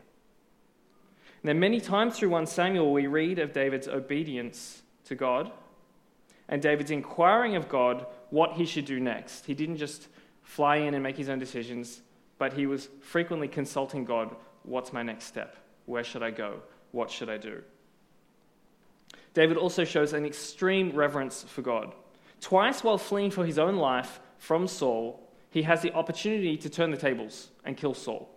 Now, 1.42 1.52
many 1.52 1.80
times 1.80 2.18
through 2.18 2.30
1 2.30 2.46
Samuel, 2.46 2.92
we 2.92 3.06
read 3.06 3.38
of 3.38 3.52
David's 3.52 3.86
obedience 3.86 4.82
to 5.04 5.14
God 5.14 5.52
and 6.48 6.60
David's 6.60 6.90
inquiring 6.90 7.56
of 7.56 7.68
God 7.68 8.06
what 8.30 8.52
he 8.52 8.66
should 8.66 8.84
do 8.84 9.00
next. 9.00 9.46
He 9.46 9.54
didn't 9.54 9.76
just 9.76 10.08
fly 10.42 10.76
in 10.76 10.94
and 10.94 11.02
make 11.02 11.16
his 11.16 11.28
own 11.28 11.38
decisions, 11.38 12.00
but 12.38 12.52
he 12.52 12.66
was 12.66 12.88
frequently 13.00 13.48
consulting 13.48 14.04
God 14.04 14.34
what's 14.62 14.92
my 14.92 15.02
next 15.02 15.24
step? 15.24 15.56
Where 15.86 16.04
should 16.04 16.22
I 16.22 16.30
go? 16.30 16.60
What 16.92 17.10
should 17.10 17.28
I 17.28 17.38
do? 17.38 17.62
David 19.34 19.56
also 19.56 19.84
shows 19.84 20.12
an 20.12 20.24
extreme 20.24 20.92
reverence 20.92 21.44
for 21.46 21.62
God. 21.62 21.92
Twice 22.40 22.84
while 22.84 22.98
fleeing 22.98 23.30
for 23.30 23.44
his 23.44 23.58
own 23.58 23.76
life 23.76 24.20
from 24.38 24.68
Saul, 24.68 25.20
he 25.50 25.62
has 25.62 25.82
the 25.82 25.92
opportunity 25.92 26.56
to 26.56 26.70
turn 26.70 26.90
the 26.90 26.96
tables 26.96 27.50
and 27.64 27.76
kill 27.76 27.94
Saul 27.94 28.28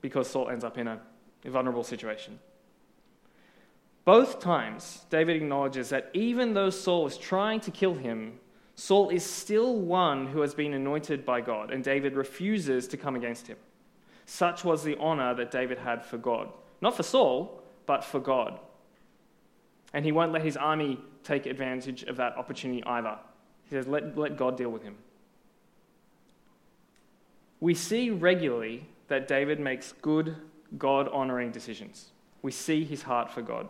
because 0.00 0.28
Saul 0.28 0.50
ends 0.50 0.64
up 0.64 0.78
in 0.78 0.86
a 0.86 1.00
vulnerable 1.44 1.84
situation. 1.84 2.38
Both 4.04 4.38
times, 4.38 5.04
David 5.10 5.36
acknowledges 5.36 5.88
that 5.88 6.10
even 6.12 6.54
though 6.54 6.70
Saul 6.70 7.06
is 7.08 7.18
trying 7.18 7.60
to 7.60 7.72
kill 7.72 7.94
him, 7.94 8.38
Saul 8.76 9.08
is 9.08 9.24
still 9.24 9.76
one 9.76 10.28
who 10.28 10.42
has 10.42 10.54
been 10.54 10.74
anointed 10.74 11.24
by 11.24 11.40
God, 11.40 11.72
and 11.72 11.82
David 11.82 12.14
refuses 12.14 12.86
to 12.88 12.96
come 12.96 13.16
against 13.16 13.48
him. 13.48 13.56
Such 14.26 14.64
was 14.64 14.84
the 14.84 14.96
honor 14.98 15.34
that 15.34 15.50
David 15.50 15.78
had 15.78 16.04
for 16.04 16.18
God. 16.18 16.52
Not 16.80 16.96
for 16.96 17.02
Saul, 17.02 17.62
but 17.86 18.04
for 18.04 18.20
God. 18.20 18.58
And 19.92 20.04
he 20.04 20.12
won't 20.12 20.32
let 20.32 20.42
his 20.42 20.56
army 20.56 20.98
take 21.24 21.46
advantage 21.46 22.02
of 22.04 22.16
that 22.16 22.36
opportunity 22.36 22.84
either. 22.84 23.18
He 23.64 23.74
says, 23.74 23.86
let, 23.86 24.16
let 24.16 24.36
God 24.36 24.56
deal 24.56 24.70
with 24.70 24.82
him. 24.82 24.96
We 27.60 27.74
see 27.74 28.10
regularly 28.10 28.86
that 29.08 29.26
David 29.26 29.58
makes 29.58 29.92
good, 30.02 30.36
God 30.78 31.08
honoring 31.08 31.50
decisions. 31.50 32.10
We 32.42 32.52
see 32.52 32.84
his 32.84 33.02
heart 33.02 33.30
for 33.30 33.42
God. 33.42 33.68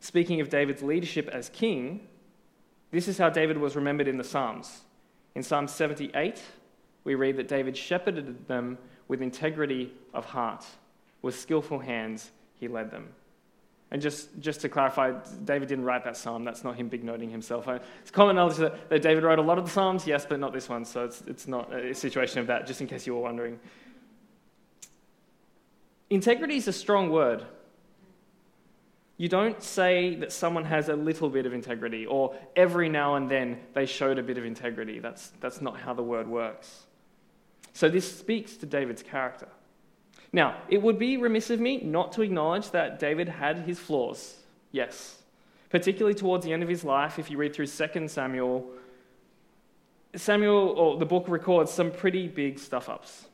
Speaking 0.00 0.40
of 0.40 0.48
David's 0.48 0.82
leadership 0.82 1.28
as 1.28 1.48
king, 1.50 2.08
this 2.90 3.06
is 3.06 3.18
how 3.18 3.30
David 3.30 3.58
was 3.58 3.76
remembered 3.76 4.08
in 4.08 4.16
the 4.16 4.24
Psalms. 4.24 4.80
In 5.34 5.42
Psalm 5.42 5.68
78, 5.68 6.42
we 7.04 7.14
read 7.14 7.36
that 7.36 7.48
David 7.48 7.76
shepherded 7.76 8.48
them 8.48 8.78
with 9.08 9.22
integrity 9.22 9.92
of 10.12 10.24
heart. 10.24 10.64
With 11.22 11.38
skillful 11.38 11.78
hands, 11.78 12.30
he 12.54 12.68
led 12.68 12.90
them. 12.90 13.08
And 13.92 14.00
just, 14.00 14.28
just 14.38 14.60
to 14.60 14.68
clarify, 14.68 15.12
David 15.44 15.68
didn't 15.68 15.84
write 15.84 16.04
that 16.04 16.16
psalm. 16.16 16.44
That's 16.44 16.62
not 16.62 16.76
him 16.76 16.88
big 16.88 17.02
noting 17.02 17.28
himself. 17.28 17.66
Uh, 17.66 17.80
it's 18.00 18.10
common 18.10 18.36
knowledge 18.36 18.56
that, 18.58 18.88
that 18.88 19.02
David 19.02 19.24
wrote 19.24 19.40
a 19.40 19.42
lot 19.42 19.58
of 19.58 19.64
the 19.64 19.70
psalms, 19.70 20.06
yes, 20.06 20.24
but 20.24 20.38
not 20.38 20.52
this 20.52 20.68
one. 20.68 20.84
So 20.84 21.04
it's, 21.04 21.22
it's 21.26 21.48
not 21.48 21.72
a 21.74 21.92
situation 21.92 22.38
of 22.38 22.46
that, 22.46 22.68
just 22.68 22.80
in 22.80 22.86
case 22.86 23.06
you 23.06 23.14
were 23.14 23.20
wondering. 23.20 23.58
Integrity 26.08 26.56
is 26.56 26.68
a 26.68 26.72
strong 26.72 27.10
word. 27.10 27.44
You 29.16 29.28
don't 29.28 29.60
say 29.62 30.14
that 30.16 30.32
someone 30.32 30.64
has 30.64 30.88
a 30.88 30.96
little 30.96 31.28
bit 31.28 31.44
of 31.44 31.52
integrity 31.52 32.06
or 32.06 32.36
every 32.54 32.88
now 32.88 33.16
and 33.16 33.28
then 33.28 33.60
they 33.74 33.86
showed 33.86 34.18
a 34.18 34.22
bit 34.22 34.38
of 34.38 34.44
integrity. 34.44 35.00
That's, 35.00 35.32
that's 35.40 35.60
not 35.60 35.78
how 35.78 35.94
the 35.94 36.02
word 36.02 36.28
works. 36.28 36.84
So 37.72 37.88
this 37.88 38.10
speaks 38.10 38.56
to 38.58 38.66
David's 38.66 39.02
character. 39.02 39.48
Now, 40.32 40.56
it 40.68 40.80
would 40.80 40.98
be 40.98 41.16
remiss 41.16 41.50
of 41.50 41.60
me 41.60 41.80
not 41.82 42.12
to 42.12 42.22
acknowledge 42.22 42.70
that 42.70 42.98
David 42.98 43.28
had 43.28 43.58
his 43.58 43.78
flaws. 43.78 44.36
Yes. 44.70 45.18
Particularly 45.70 46.14
towards 46.14 46.44
the 46.44 46.52
end 46.52 46.62
of 46.62 46.68
his 46.68 46.84
life, 46.84 47.18
if 47.18 47.30
you 47.30 47.36
read 47.36 47.54
through 47.54 47.66
2 47.66 48.08
Samuel, 48.08 48.66
Samuel, 50.14 50.74
or 50.76 50.98
the 50.98 51.06
book 51.06 51.26
records 51.28 51.70
some 51.70 51.90
pretty 51.90 52.28
big 52.28 52.58
stuff 52.58 52.88
ups. 52.88 53.26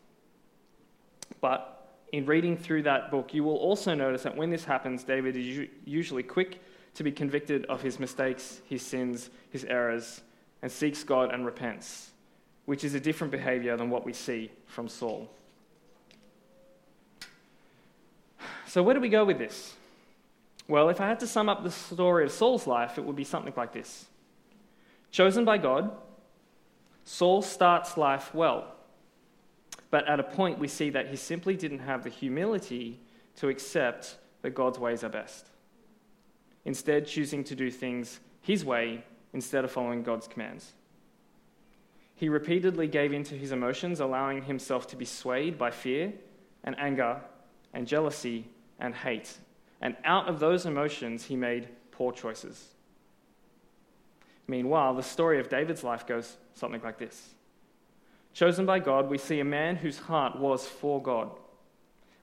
But 1.40 1.90
in 2.12 2.26
reading 2.26 2.56
through 2.56 2.82
that 2.82 3.10
book, 3.10 3.34
you 3.34 3.44
will 3.44 3.56
also 3.56 3.94
notice 3.94 4.22
that 4.22 4.36
when 4.36 4.50
this 4.50 4.64
happens, 4.64 5.04
David 5.04 5.36
is 5.36 5.68
usually 5.84 6.22
quick 6.22 6.60
to 6.94 7.02
be 7.02 7.12
convicted 7.12 7.66
of 7.66 7.82
his 7.82 7.98
mistakes, 8.00 8.60
his 8.66 8.82
sins, 8.82 9.30
his 9.50 9.64
errors, 9.64 10.22
and 10.62 10.72
seeks 10.72 11.04
God 11.04 11.32
and 11.32 11.44
repents, 11.44 12.10
which 12.64 12.84
is 12.84 12.94
a 12.94 13.00
different 13.00 13.30
behavior 13.30 13.76
than 13.76 13.90
what 13.90 14.04
we 14.04 14.12
see 14.12 14.50
from 14.66 14.88
Saul. 14.88 15.30
So, 18.76 18.82
where 18.82 18.92
do 18.92 19.00
we 19.00 19.08
go 19.08 19.24
with 19.24 19.38
this? 19.38 19.72
Well, 20.68 20.90
if 20.90 21.00
I 21.00 21.08
had 21.08 21.20
to 21.20 21.26
sum 21.26 21.48
up 21.48 21.64
the 21.64 21.70
story 21.70 22.24
of 22.24 22.30
Saul's 22.30 22.66
life, 22.66 22.98
it 22.98 23.04
would 23.06 23.16
be 23.16 23.24
something 23.24 23.54
like 23.56 23.72
this 23.72 24.04
Chosen 25.10 25.46
by 25.46 25.56
God, 25.56 25.92
Saul 27.06 27.40
starts 27.40 27.96
life 27.96 28.34
well, 28.34 28.74
but 29.90 30.06
at 30.06 30.20
a 30.20 30.22
point 30.22 30.58
we 30.58 30.68
see 30.68 30.90
that 30.90 31.08
he 31.08 31.16
simply 31.16 31.56
didn't 31.56 31.78
have 31.78 32.04
the 32.04 32.10
humility 32.10 33.00
to 33.36 33.48
accept 33.48 34.18
that 34.42 34.50
God's 34.50 34.78
ways 34.78 35.02
are 35.02 35.08
best. 35.08 35.46
Instead, 36.66 37.06
choosing 37.06 37.44
to 37.44 37.54
do 37.54 37.70
things 37.70 38.20
his 38.42 38.62
way 38.62 39.04
instead 39.32 39.64
of 39.64 39.72
following 39.72 40.02
God's 40.02 40.28
commands. 40.28 40.74
He 42.14 42.28
repeatedly 42.28 42.88
gave 42.88 43.14
in 43.14 43.24
to 43.24 43.38
his 43.38 43.52
emotions, 43.52 44.00
allowing 44.00 44.42
himself 44.42 44.86
to 44.88 44.96
be 44.96 45.06
swayed 45.06 45.56
by 45.56 45.70
fear 45.70 46.12
and 46.62 46.78
anger 46.78 47.22
and 47.72 47.86
jealousy 47.86 48.44
and 48.78 48.94
hate. 48.94 49.38
And 49.80 49.96
out 50.04 50.28
of 50.28 50.40
those 50.40 50.66
emotions, 50.66 51.24
he 51.24 51.36
made 51.36 51.68
poor 51.90 52.12
choices. 52.12 52.68
Meanwhile, 54.48 54.94
the 54.94 55.02
story 55.02 55.40
of 55.40 55.48
David's 55.48 55.82
life 55.82 56.06
goes 56.06 56.36
something 56.54 56.80
like 56.82 56.98
this 56.98 57.34
Chosen 58.32 58.66
by 58.66 58.78
God, 58.78 59.08
we 59.08 59.18
see 59.18 59.40
a 59.40 59.44
man 59.44 59.76
whose 59.76 59.98
heart 59.98 60.38
was 60.38 60.66
for 60.66 61.00
God, 61.02 61.30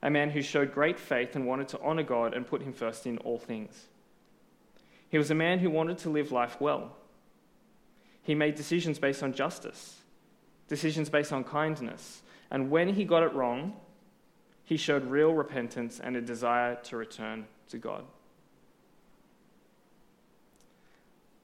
a 0.02 0.10
man 0.10 0.30
who 0.30 0.42
showed 0.42 0.74
great 0.74 1.00
faith 1.00 1.36
and 1.36 1.48
wanted 1.48 1.68
to 1.70 1.82
honor 1.82 2.04
God 2.04 2.34
and 2.34 2.48
put 2.48 2.62
him 2.62 2.74
first 2.74 3.08
in 3.08 3.18
all 3.20 3.40
things. 3.40 3.88
He 5.10 5.18
was 5.18 5.32
a 5.32 5.36
man 5.36 5.60
who 5.60 5.70
wanted 5.70 5.98
to 6.00 6.10
live 6.10 6.32
life 6.32 6.60
well. 6.60 6.96
He 8.22 8.36
made 8.36 8.56
decisions 8.56 9.00
based 9.00 9.22
on 9.22 9.34
justice, 9.34 10.00
decisions 10.68 11.10
based 11.10 11.34
on 11.34 11.44
kindness, 11.44 12.22
and 12.50 12.70
when 12.70 12.94
he 12.94 13.06
got 13.06 13.24
it 13.24 13.34
wrong, 13.34 13.74
he 14.64 14.78
showed 14.78 15.06
real 15.06 15.34
repentance 15.34 16.00
and 16.00 16.16
a 16.16 16.22
desire 16.22 16.76
to 16.84 16.98
return 16.98 17.46
to 17.70 17.78
God. 17.78 18.06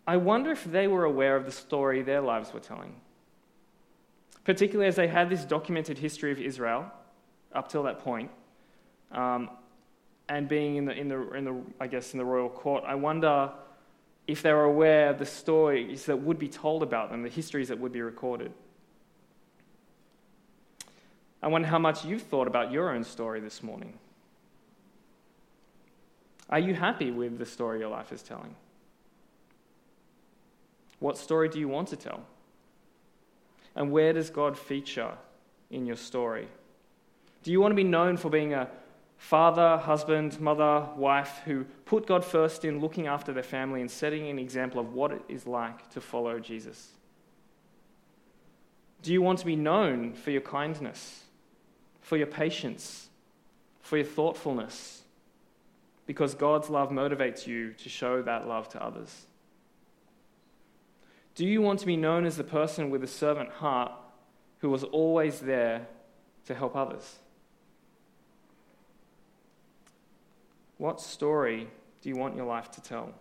I 0.07 0.17
wonder 0.17 0.51
if 0.51 0.63
they 0.63 0.87
were 0.87 1.03
aware 1.03 1.35
of 1.35 1.45
the 1.45 1.51
story 1.51 2.01
their 2.01 2.21
lives 2.21 2.51
were 2.53 2.59
telling. 2.59 2.95
Particularly 4.43 4.87
as 4.87 4.95
they 4.95 5.07
had 5.07 5.29
this 5.29 5.45
documented 5.45 5.99
history 5.99 6.31
of 6.31 6.39
Israel 6.39 6.91
up 7.53 7.69
till 7.69 7.83
that 7.83 7.99
point, 7.99 8.31
um, 9.11 9.49
and 10.27 10.47
being 10.47 10.77
in 10.77 10.85
the, 10.85 10.93
in, 10.93 11.07
the, 11.09 11.31
in 11.33 11.45
the, 11.45 11.61
I 11.79 11.87
guess, 11.87 12.13
in 12.13 12.19
the 12.19 12.25
royal 12.25 12.49
court, 12.49 12.83
I 12.87 12.95
wonder 12.95 13.51
if 14.27 14.41
they 14.43 14.53
were 14.53 14.63
aware 14.63 15.09
of 15.09 15.17
the 15.17 15.25
stories 15.25 16.05
that 16.05 16.17
would 16.17 16.37
be 16.37 16.47
told 16.47 16.83
about 16.83 17.09
them, 17.09 17.23
the 17.23 17.29
histories 17.29 17.67
that 17.67 17.79
would 17.79 17.91
be 17.91 18.01
recorded. 18.01 18.51
I 21.41 21.47
wonder 21.47 21.67
how 21.67 21.79
much 21.79 22.03
you've 22.03 22.23
thought 22.23 22.47
about 22.47 22.71
your 22.71 22.93
own 22.93 23.03
story 23.03 23.39
this 23.39 23.63
morning. 23.63 23.93
Are 26.49 26.59
you 26.59 26.73
happy 26.73 27.11
with 27.11 27.37
the 27.37 27.45
story 27.45 27.79
your 27.79 27.89
life 27.89 28.11
is 28.11 28.21
telling? 28.21 28.55
What 30.99 31.17
story 31.17 31.47
do 31.47 31.59
you 31.59 31.67
want 31.67 31.89
to 31.89 31.95
tell? 31.95 32.21
And 33.75 33.91
where 33.91 34.13
does 34.13 34.29
God 34.29 34.57
feature 34.57 35.13
in 35.69 35.85
your 35.85 35.95
story? 35.95 36.47
Do 37.43 37.51
you 37.51 37.61
want 37.61 37.71
to 37.71 37.75
be 37.75 37.83
known 37.83 38.17
for 38.17 38.29
being 38.29 38.53
a 38.53 38.67
father, 39.17 39.77
husband, 39.77 40.39
mother, 40.41 40.87
wife 40.95 41.41
who 41.45 41.65
put 41.85 42.07
God 42.07 42.25
first 42.25 42.65
in 42.65 42.81
looking 42.81 43.07
after 43.07 43.31
their 43.31 43.43
family 43.43 43.79
and 43.79 43.89
setting 43.89 44.27
an 44.27 44.39
example 44.39 44.79
of 44.79 44.93
what 44.93 45.11
it 45.11 45.21
is 45.29 45.45
like 45.45 45.89
to 45.91 46.01
follow 46.01 46.39
Jesus? 46.39 46.89
Do 49.01 49.13
you 49.13 49.21
want 49.21 49.39
to 49.39 49.45
be 49.45 49.55
known 49.55 50.13
for 50.13 50.31
your 50.31 50.41
kindness, 50.41 51.23
for 52.09 52.17
your 52.17 52.25
patience, 52.25 53.07
for 53.81 53.97
your 53.97 54.05
thoughtfulness? 54.05 55.03
Because 56.07 56.33
God's 56.33 56.67
love 56.67 56.89
motivates 56.89 57.45
you 57.45 57.73
to 57.73 57.87
show 57.87 58.23
that 58.23 58.47
love 58.47 58.67
to 58.69 58.83
others. 58.83 59.27
Do 61.35 61.45
you 61.45 61.61
want 61.61 61.79
to 61.81 61.85
be 61.85 61.95
known 61.95 62.25
as 62.25 62.35
the 62.35 62.43
person 62.43 62.89
with 62.89 63.03
a 63.03 63.07
servant 63.07 63.51
heart 63.51 63.91
who 64.57 64.71
was 64.71 64.83
always 64.85 65.39
there 65.39 65.85
to 66.47 66.55
help 66.55 66.75
others? 66.75 67.17
What 70.79 70.99
story 70.99 71.67
do 72.01 72.09
you 72.09 72.15
want 72.15 72.35
your 72.35 72.47
life 72.47 72.71
to 72.71 72.81
tell? 72.81 73.13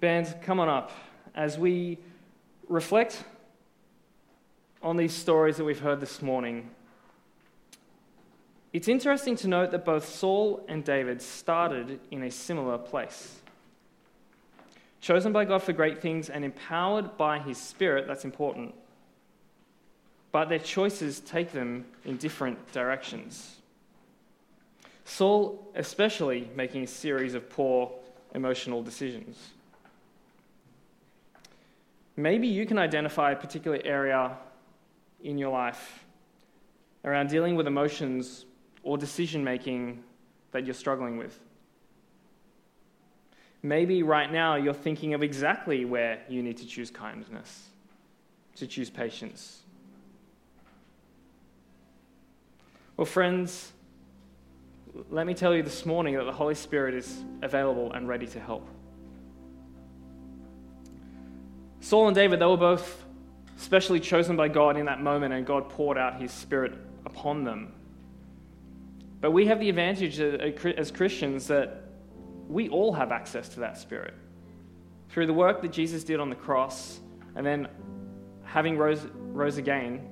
Band, 0.00 0.34
come 0.42 0.58
on 0.58 0.68
up 0.68 0.90
as 1.36 1.56
we 1.56 1.98
reflect 2.68 3.22
on 4.82 4.96
these 4.96 5.14
stories 5.14 5.56
that 5.56 5.64
we've 5.64 5.80
heard 5.80 6.00
this 6.00 6.22
morning. 6.22 6.70
It's 8.72 8.88
interesting 8.88 9.36
to 9.36 9.48
note 9.48 9.72
that 9.72 9.84
both 9.84 10.08
Saul 10.08 10.64
and 10.68 10.84
David 10.84 11.20
started 11.20 12.00
in 12.10 12.22
a 12.22 12.30
similar 12.30 12.78
place 12.78 13.40
chosen 15.00 15.32
by 15.32 15.44
God 15.44 15.62
for 15.62 15.72
great 15.72 16.00
things 16.00 16.30
and 16.30 16.44
empowered 16.44 17.16
by 17.16 17.38
His 17.38 17.58
Spirit, 17.58 18.06
that's 18.06 18.24
important. 18.24 18.74
But 20.32 20.48
their 20.48 20.58
choices 20.58 21.20
take 21.20 21.52
them 21.52 21.84
in 22.04 22.16
different 22.16 22.72
directions. 22.72 23.56
Saul, 25.04 25.72
especially, 25.74 26.48
making 26.54 26.84
a 26.84 26.86
series 26.86 27.34
of 27.34 27.50
poor 27.50 27.90
emotional 28.34 28.82
decisions. 28.82 29.36
Maybe 32.16 32.46
you 32.46 32.66
can 32.66 32.78
identify 32.78 33.32
a 33.32 33.36
particular 33.36 33.80
area 33.82 34.36
in 35.22 35.38
your 35.38 35.50
life 35.50 36.04
around 37.04 37.28
dealing 37.28 37.56
with 37.56 37.66
emotions 37.66 38.44
or 38.82 38.98
decision 38.98 39.44
making 39.44 40.02
that 40.52 40.64
you're 40.64 40.74
struggling 40.74 41.16
with. 41.16 41.38
Maybe 43.62 44.02
right 44.02 44.32
now 44.32 44.54
you're 44.56 44.72
thinking 44.72 45.14
of 45.14 45.22
exactly 45.22 45.84
where 45.84 46.22
you 46.28 46.42
need 46.42 46.56
to 46.58 46.66
choose 46.66 46.90
kindness, 46.90 47.68
to 48.56 48.66
choose 48.66 48.88
patience. 48.88 49.62
Well, 52.96 53.04
friends, 53.06 53.72
let 55.10 55.26
me 55.26 55.34
tell 55.34 55.54
you 55.54 55.62
this 55.62 55.86
morning 55.86 56.16
that 56.16 56.24
the 56.24 56.32
Holy 56.32 56.54
Spirit 56.54 56.94
is 56.94 57.22
available 57.42 57.92
and 57.92 58.08
ready 58.08 58.26
to 58.28 58.40
help. 58.40 58.66
Saul 61.80 62.08
and 62.08 62.14
David, 62.14 62.40
they 62.40 62.46
were 62.46 62.56
both 62.56 63.04
specially 63.60 64.00
chosen 64.00 64.36
by 64.36 64.48
God 64.48 64.76
in 64.76 64.86
that 64.86 65.02
moment, 65.02 65.34
and 65.34 65.44
God 65.44 65.68
poured 65.68 65.98
out 65.98 66.20
his 66.20 66.32
Spirit 66.32 66.72
upon 67.04 67.44
them. 67.44 67.72
But 69.20 69.32
we 69.32 69.46
have 69.46 69.60
the 69.60 69.68
advantage 69.68 70.18
as 70.18 70.90
Christians 70.90 71.46
that 71.48 71.84
we 72.48 72.70
all 72.70 72.92
have 72.94 73.12
access 73.12 73.50
to 73.50 73.60
that 73.60 73.76
Spirit. 73.76 74.14
Through 75.10 75.26
the 75.26 75.34
work 75.34 75.60
that 75.60 75.72
Jesus 75.72 76.04
did 76.04 76.20
on 76.20 76.30
the 76.30 76.36
cross, 76.36 77.00
and 77.36 77.44
then 77.44 77.68
having 78.44 78.78
rose, 78.78 79.06
rose 79.14 79.58
again, 79.58 80.08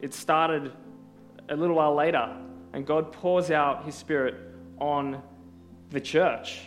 it 0.00 0.14
started 0.14 0.72
a 1.50 1.56
little 1.56 1.76
while 1.76 1.94
later, 1.94 2.34
and 2.72 2.86
God 2.86 3.12
pours 3.12 3.50
out 3.50 3.84
His 3.84 3.94
Spirit 3.94 4.36
on 4.78 5.22
the 5.90 6.00
church. 6.00 6.60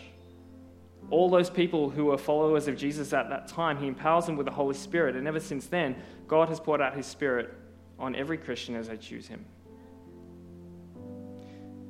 All 1.12 1.28
those 1.28 1.50
people 1.50 1.90
who 1.90 2.06
were 2.06 2.16
followers 2.16 2.68
of 2.68 2.78
Jesus 2.78 3.12
at 3.12 3.28
that 3.28 3.46
time, 3.46 3.76
He 3.76 3.86
empowers 3.86 4.24
them 4.24 4.36
with 4.38 4.46
the 4.46 4.52
Holy 4.52 4.74
Spirit, 4.74 5.14
and 5.14 5.28
ever 5.28 5.40
since 5.40 5.66
then, 5.66 5.94
God 6.26 6.48
has 6.48 6.58
poured 6.58 6.80
out 6.80 6.96
His 6.96 7.04
Spirit 7.04 7.52
on 7.98 8.16
every 8.16 8.38
Christian 8.38 8.74
as 8.74 8.88
they 8.88 8.96
choose 8.96 9.28
Him. 9.28 9.44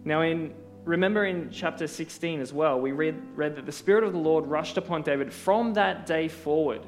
Now, 0.04 0.22
in 0.22 0.52
remember 0.84 1.24
in 1.24 1.50
chapter 1.52 1.86
16 1.86 2.40
as 2.40 2.52
well, 2.52 2.80
we 2.80 2.90
read, 2.90 3.14
read 3.36 3.54
that 3.54 3.64
the 3.64 3.70
Spirit 3.70 4.02
of 4.02 4.12
the 4.12 4.18
Lord 4.18 4.44
rushed 4.46 4.76
upon 4.76 5.02
David 5.02 5.32
from 5.32 5.74
that 5.74 6.04
day 6.04 6.26
forward. 6.26 6.84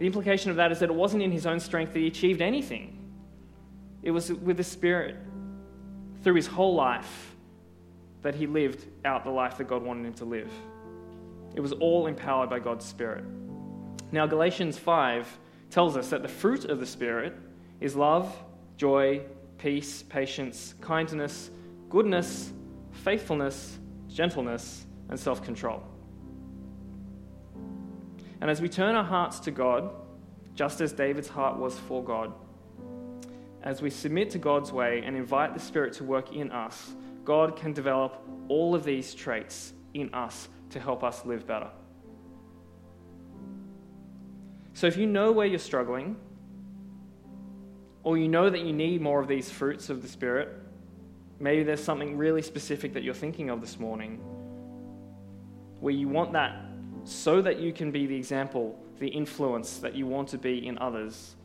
The 0.00 0.06
implication 0.06 0.50
of 0.50 0.56
that 0.56 0.72
is 0.72 0.80
that 0.80 0.90
it 0.90 0.94
wasn't 0.94 1.22
in 1.22 1.30
his 1.30 1.46
own 1.46 1.60
strength 1.60 1.92
that 1.92 2.00
he 2.00 2.08
achieved 2.08 2.42
anything, 2.42 2.98
it 4.02 4.10
was 4.10 4.32
with 4.32 4.56
the 4.56 4.64
Spirit 4.64 5.16
through 6.24 6.34
his 6.34 6.48
whole 6.48 6.74
life 6.74 7.36
that 8.28 8.34
he 8.34 8.46
lived 8.46 8.84
out 9.06 9.24
the 9.24 9.30
life 9.30 9.56
that 9.56 9.66
God 9.68 9.82
wanted 9.82 10.04
him 10.04 10.12
to 10.12 10.26
live. 10.26 10.52
It 11.54 11.60
was 11.60 11.72
all 11.72 12.08
empowered 12.08 12.50
by 12.50 12.58
God's 12.58 12.84
Spirit. 12.84 13.24
Now, 14.12 14.26
Galatians 14.26 14.76
5 14.76 15.38
tells 15.70 15.96
us 15.96 16.10
that 16.10 16.20
the 16.20 16.28
fruit 16.28 16.66
of 16.66 16.78
the 16.78 16.84
Spirit 16.84 17.34
is 17.80 17.96
love, 17.96 18.30
joy, 18.76 19.22
peace, 19.56 20.02
patience, 20.02 20.74
kindness 20.82 21.50
goodness, 21.88 22.52
faithfulness, 22.92 23.78
gentleness, 24.10 24.84
and 25.08 25.18
self 25.18 25.42
control. 25.42 25.82
And 28.42 28.50
as 28.50 28.60
we 28.60 28.68
turn 28.68 28.94
our 28.94 29.04
hearts 29.04 29.40
to 29.40 29.50
God, 29.50 29.90
just 30.54 30.82
as 30.82 30.92
David's 30.92 31.28
heart 31.28 31.56
was 31.56 31.78
for 31.78 32.04
God, 32.04 32.34
as 33.62 33.80
we 33.80 33.88
submit 33.88 34.28
to 34.32 34.38
God's 34.38 34.70
way 34.70 35.00
and 35.02 35.16
invite 35.16 35.54
the 35.54 35.60
Spirit 35.60 35.94
to 35.94 36.04
work 36.04 36.34
in 36.34 36.50
us, 36.50 36.92
God 37.28 37.54
can 37.54 37.74
develop 37.74 38.20
all 38.48 38.74
of 38.74 38.84
these 38.84 39.14
traits 39.14 39.74
in 39.92 40.12
us 40.14 40.48
to 40.70 40.80
help 40.80 41.04
us 41.04 41.24
live 41.26 41.46
better. 41.46 41.68
So 44.72 44.86
if 44.86 44.96
you 44.96 45.06
know 45.06 45.30
where 45.30 45.46
you're 45.46 45.58
struggling, 45.58 46.16
or 48.02 48.16
you 48.16 48.28
know 48.28 48.48
that 48.48 48.62
you 48.62 48.72
need 48.72 49.02
more 49.02 49.20
of 49.20 49.28
these 49.28 49.50
fruits 49.50 49.90
of 49.90 50.00
the 50.00 50.08
Spirit, 50.08 50.58
Maybe 51.40 51.62
there's 51.62 51.82
something 51.82 52.16
really 52.16 52.42
specific 52.42 52.92
that 52.94 53.04
you're 53.04 53.14
thinking 53.14 53.48
of 53.50 53.60
this 53.60 53.78
morning 53.78 54.16
where 55.80 55.94
you 55.94 56.08
want 56.08 56.32
that 56.32 56.60
so 57.04 57.40
that 57.40 57.60
you 57.60 57.72
can 57.72 57.92
be 57.92 58.06
the 58.06 58.16
example 58.16 58.76
the 58.98 59.06
influence 59.06 59.78
that 59.78 59.94
you 59.94 60.04
want 60.08 60.28
to 60.30 60.38
be 60.38 60.66
in 60.66 60.76
others, 60.78 61.36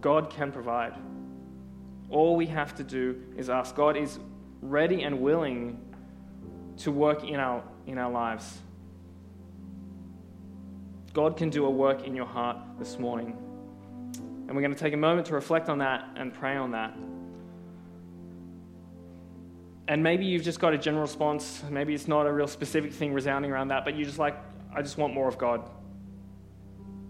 God 0.00 0.30
can 0.30 0.50
provide. 0.50 0.94
All 2.12 2.36
we 2.36 2.46
have 2.46 2.74
to 2.76 2.84
do 2.84 3.20
is 3.36 3.50
ask. 3.50 3.74
God 3.74 3.96
is 3.96 4.18
ready 4.60 5.02
and 5.02 5.20
willing 5.20 5.80
to 6.78 6.92
work 6.92 7.24
in 7.24 7.36
our, 7.36 7.64
in 7.86 7.98
our 7.98 8.10
lives. 8.10 8.58
God 11.14 11.36
can 11.36 11.50
do 11.50 11.64
a 11.64 11.70
work 11.70 12.04
in 12.04 12.14
your 12.14 12.26
heart 12.26 12.58
this 12.78 12.98
morning. 12.98 13.36
And 14.46 14.54
we're 14.54 14.62
going 14.62 14.74
to 14.74 14.78
take 14.78 14.92
a 14.92 14.98
moment 14.98 15.26
to 15.28 15.34
reflect 15.34 15.68
on 15.68 15.78
that 15.78 16.08
and 16.16 16.32
pray 16.32 16.56
on 16.56 16.72
that. 16.72 16.94
And 19.88 20.02
maybe 20.02 20.24
you've 20.24 20.44
just 20.44 20.60
got 20.60 20.74
a 20.74 20.78
general 20.78 21.02
response. 21.02 21.62
Maybe 21.70 21.94
it's 21.94 22.08
not 22.08 22.26
a 22.26 22.32
real 22.32 22.46
specific 22.46 22.92
thing 22.92 23.12
resounding 23.12 23.50
around 23.50 23.68
that, 23.68 23.84
but 23.84 23.96
you're 23.96 24.06
just 24.06 24.18
like, 24.18 24.36
I 24.74 24.82
just 24.82 24.96
want 24.96 25.14
more 25.14 25.28
of 25.28 25.38
God. 25.38 25.68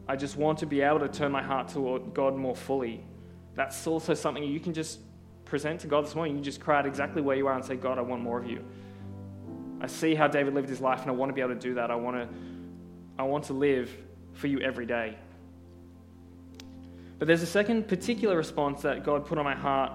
I 0.09 0.17
just 0.17 0.37
want 0.37 0.59
to 0.61 0.67
be 0.67 0.81
able 0.81 1.01
to 1.01 1.09
turn 1.09 1.33
my 1.33 1.43
heart 1.43 1.69
toward 1.69 2.15
God 2.15 2.37
more 2.37 2.57
fully. 2.57 3.05
That's 3.55 3.87
also 3.87 4.15
something 4.15 4.43
you 4.43 4.61
can 4.61 4.73
just 4.73 5.01
present 5.45 5.81
to 5.81 5.87
God 5.87 6.07
this 6.07 6.15
morning. 6.15 6.37
You 6.37 6.43
just 6.43 6.61
cry 6.61 6.79
out 6.79 6.87
exactly 6.87 7.21
where 7.21 7.37
you 7.37 7.47
are 7.47 7.55
and 7.55 7.65
say, 7.65 7.77
God, 7.77 7.99
I 7.99 8.03
want 8.03 8.23
more 8.23 8.39
of 8.39 8.49
you. 8.49 8.65
I 9.81 9.87
see 9.87 10.15
how 10.15 10.29
David 10.29 10.55
lived 10.55 10.69
his 10.69 10.81
life, 10.81 11.03
and 11.03 11.11
I 11.11 11.13
want 11.13 11.31
to 11.31 11.35
be 11.35 11.41
able 11.41 11.55
to 11.55 11.61
do 11.61 11.75
that. 11.75 11.91
I 11.91 11.97
want 11.97 12.17
to, 12.17 12.29
I 13.19 13.25
want 13.25 13.45
to 13.45 13.53
live 13.53 13.91
for 14.33 14.47
you 14.47 14.61
every 14.61 14.87
day. 14.87 15.17
But 17.19 17.29
there's 17.29 17.43
a 17.43 17.47
second 17.47 17.89
particular 17.89 18.37
response 18.37 18.83
that 18.83 19.05
God 19.05 19.27
put 19.27 19.39
on 19.39 19.45
my 19.45 19.55
heart 19.55 19.93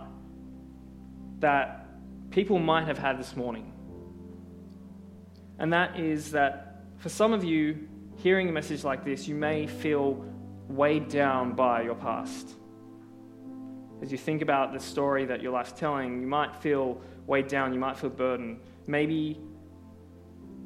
that 1.39 1.85
people 2.31 2.59
might 2.59 2.85
have 2.85 2.97
had 2.97 3.19
this 3.19 3.35
morning. 3.35 3.73
And 5.59 5.73
that 5.73 5.99
is 5.99 6.31
that 6.31 6.83
for 6.97 7.09
some 7.09 7.33
of 7.33 7.43
you, 7.43 7.87
hearing 8.17 8.49
a 8.49 8.51
message 8.51 8.83
like 8.83 9.03
this, 9.03 9.27
you 9.27 9.35
may 9.35 9.67
feel 9.67 10.25
weighed 10.67 11.09
down 11.09 11.53
by 11.53 11.81
your 11.81 11.95
past. 11.95 12.49
As 14.01 14.11
you 14.11 14.17
think 14.17 14.41
about 14.41 14.73
the 14.73 14.79
story 14.79 15.25
that 15.25 15.41
your 15.41 15.51
life's 15.51 15.71
telling, 15.71 16.21
you 16.21 16.27
might 16.27 16.55
feel 16.55 17.01
weighed 17.25 17.47
down, 17.47 17.73
you 17.73 17.79
might 17.79 17.97
feel 17.97 18.09
burdened. 18.09 18.59
Maybe, 18.85 19.39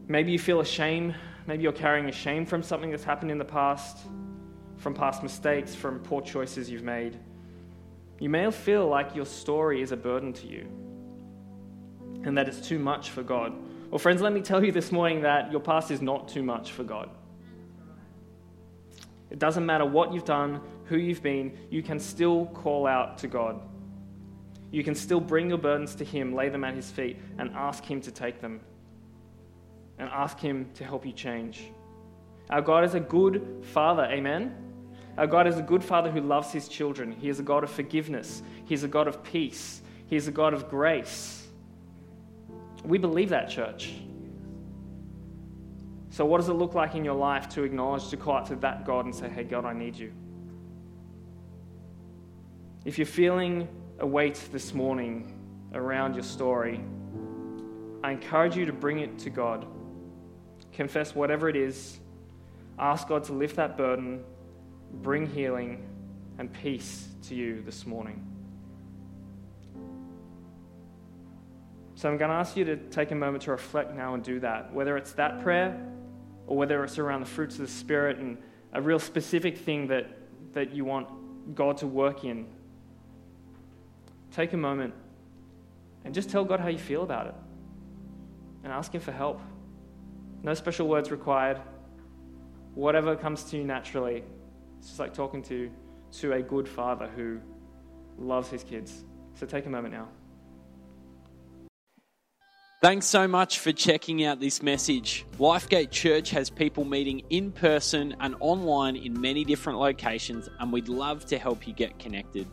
maybe 0.08 0.32
you 0.32 0.40
feel 0.40 0.60
ashamed. 0.60 1.16
Maybe 1.48 1.64
you're 1.64 1.72
carrying 1.72 2.08
a 2.08 2.12
shame 2.12 2.46
from 2.46 2.62
something 2.62 2.92
that's 2.92 3.04
happened 3.04 3.32
in 3.32 3.38
the 3.38 3.46
past, 3.46 3.98
from 4.78 4.94
past 4.94 5.24
mistakes, 5.24 5.74
from 5.74 6.00
poor 6.00 6.22
choices 6.22 6.70
you've 6.70 6.84
made. 6.84 7.18
You 8.20 8.30
may 8.30 8.50
feel 8.52 8.88
like 8.88 9.16
your 9.16 9.26
story 9.26 9.82
is 9.82 9.92
a 9.92 9.98
burden 9.98 10.34
to 10.34 10.48
you 10.48 10.68
and 12.24 12.38
that 12.38 12.48
it's 12.48 12.62
too 12.68 12.78
much 12.78 13.10
for 13.10 13.24
God. 13.24 13.54
Well, 13.90 14.00
friends, 14.00 14.22
let 14.22 14.32
me 14.32 14.42
tell 14.42 14.64
you 14.64 14.72
this 14.72 14.92
morning 14.92 15.22
that 15.22 15.52
your 15.52 15.60
past 15.60 15.92
is 15.92 16.02
not 16.02 16.28
too 16.28 16.44
much 16.44 16.72
for 16.72 16.84
God. 16.84 17.10
It 19.32 19.40
doesn't 19.40 19.66
matter 19.66 19.86
what 19.86 20.14
you've 20.14 20.26
done, 20.26 20.62
who 20.92 20.98
you've 20.98 21.24
been, 21.24 21.58
you 21.70 21.82
can 21.82 22.00
still 22.00 22.48
call 22.48 22.86
out 22.86 23.18
to 23.20 23.28
God. 23.30 23.62
You 24.72 24.84
can 24.84 24.94
still 24.94 25.22
bring 25.22 25.48
your 25.48 25.58
burdens 25.58 25.96
to 25.96 26.04
Him, 26.04 26.36
lay 26.36 26.50
them 26.50 26.66
at 26.66 26.76
His 26.76 26.92
feet, 26.92 27.18
and 27.38 27.50
ask 27.56 27.86
Him 27.86 28.02
to 28.02 28.12
take 28.12 28.42
them. 28.42 28.60
And 29.98 30.10
ask 30.10 30.38
Him 30.38 30.70
to 30.76 30.84
help 30.84 31.06
you 31.06 31.14
change. 31.14 31.72
Our 32.50 32.62
God 32.62 32.84
is 32.84 32.94
a 32.94 33.00
good 33.00 33.64
Father, 33.72 34.04
amen? 34.04 34.54
Our 35.18 35.28
God 35.28 35.48
is 35.48 35.58
a 35.58 35.62
good 35.62 35.84
Father 35.84 36.12
who 36.12 36.20
loves 36.20 36.52
His 36.52 36.68
children. 36.68 37.14
He 37.14 37.30
is 37.30 37.40
a 37.40 37.44
God 37.44 37.64
of 37.64 37.72
forgiveness, 37.72 38.44
He 38.66 38.74
is 38.74 38.84
a 38.84 38.90
God 38.90 39.08
of 39.08 39.24
peace, 39.24 39.82
He 40.08 40.18
is 40.18 40.28
a 40.28 40.32
God 40.32 40.54
of 40.54 40.70
grace. 40.70 41.48
We 42.84 42.98
believe 42.98 43.30
that, 43.30 43.50
church. 43.50 43.94
So, 46.10 46.26
what 46.26 46.40
does 46.40 46.50
it 46.50 46.54
look 46.54 46.74
like 46.74 46.96
in 46.96 47.06
your 47.06 47.16
life 47.16 47.48
to 47.50 47.64
acknowledge, 47.64 48.10
to 48.10 48.18
call 48.18 48.36
out 48.36 48.48
to 48.48 48.56
that 48.58 48.86
God 48.86 49.06
and 49.06 49.16
say, 49.16 49.30
Hey, 49.30 49.46
God, 49.46 49.64
I 49.64 49.72
need 49.72 49.96
you? 49.96 50.12
If 52.84 52.98
you're 52.98 53.06
feeling 53.06 53.68
a 54.00 54.08
weight 54.08 54.42
this 54.52 54.74
morning 54.74 55.40
around 55.72 56.16
your 56.16 56.24
story, 56.24 56.84
I 58.04 58.10
encourage 58.10 58.58
you 58.58 58.66
to 58.66 58.74
bring 58.74 59.00
it 59.00 59.20
to 59.20 59.30
God. 59.30 59.68
Confess 60.74 61.14
whatever 61.14 61.48
it 61.48 61.56
is. 61.56 62.00
Ask 62.80 63.08
God 63.08 63.24
to 63.26 63.34
lift 63.34 63.58
that 63.58 63.78
burden, 63.78 64.24
bring 64.92 65.28
healing 65.28 65.88
and 66.40 66.52
peace 66.52 67.08
to 67.28 67.36
you 67.36 67.62
this 67.62 67.86
morning. 67.86 68.26
So 71.94 72.10
I'm 72.10 72.18
going 72.18 72.32
to 72.32 72.36
ask 72.36 72.58
you 72.58 72.66
to 72.66 72.78
take 72.78 73.12
a 73.12 73.16
moment 73.16 73.44
to 73.44 73.52
reflect 73.52 73.94
now 73.94 74.16
and 74.16 74.24
do 74.24 74.40
that, 74.40 74.74
whether 74.74 74.98
it's 74.98 75.12
that 75.14 75.44
prayer 75.44 75.80
or 76.48 76.58
whether 76.58 76.84
it's 76.84 76.98
around 76.98 77.20
the 77.20 77.28
fruits 77.28 77.60
of 77.60 77.62
the 77.62 77.72
Spirit 77.72 78.18
and 78.18 78.40
a 78.74 78.82
real 78.82 78.98
specific 78.98 79.60
thing 79.60 79.86
that, 79.90 80.08
that 80.54 80.74
you 80.74 80.84
want 80.84 81.54
God 81.54 81.78
to 81.78 81.86
work 81.86 82.24
in. 82.24 82.48
Take 84.32 84.54
a 84.54 84.58
moment 84.58 84.94
and 86.06 86.14
just 86.14 86.30
tell 86.30 86.44
God 86.44 86.60
how 86.60 86.70
you 86.70 86.80
feel 86.80 87.04
about 87.04 87.28
it 87.28 87.36
and 88.64 88.72
ask 88.72 88.94
Him 88.94 89.02
for 89.02 89.12
help. 89.12 89.42
No 90.44 90.54
special 90.54 90.88
words 90.88 91.12
required. 91.12 91.60
Whatever 92.74 93.16
comes 93.16 93.44
to 93.46 93.58
you 93.58 93.64
naturally. 93.64 94.24
It's 94.80 94.88
just 94.88 95.00
like 95.00 95.14
talking 95.14 95.44
to, 95.44 95.70
to 96.14 96.34
a 96.34 96.42
good 96.42 96.68
father 96.68 97.08
who 97.08 97.40
loves 98.18 98.50
his 98.50 98.64
kids. 98.64 99.04
So 99.36 99.46
take 99.46 99.66
a 99.66 99.70
moment 99.70 99.94
now. 99.94 100.08
Thanks 102.82 103.06
so 103.06 103.28
much 103.28 103.60
for 103.60 103.72
checking 103.72 104.26
out 104.26 104.40
this 104.40 104.64
message. 104.64 105.24
Lifegate 105.38 105.92
Church 105.92 106.32
has 106.32 106.50
people 106.50 106.84
meeting 106.84 107.22
in 107.30 107.52
person 107.52 108.16
and 108.20 108.36
online 108.40 108.96
in 108.96 109.22
many 109.22 109.46
different 109.46 109.78
locations, 109.78 110.50
and 110.60 110.74
we'd 110.74 110.90
love 110.90 111.24
to 111.26 111.38
help 111.38 111.68
you 111.68 111.74
get 111.76 112.00
connected. 112.00 112.48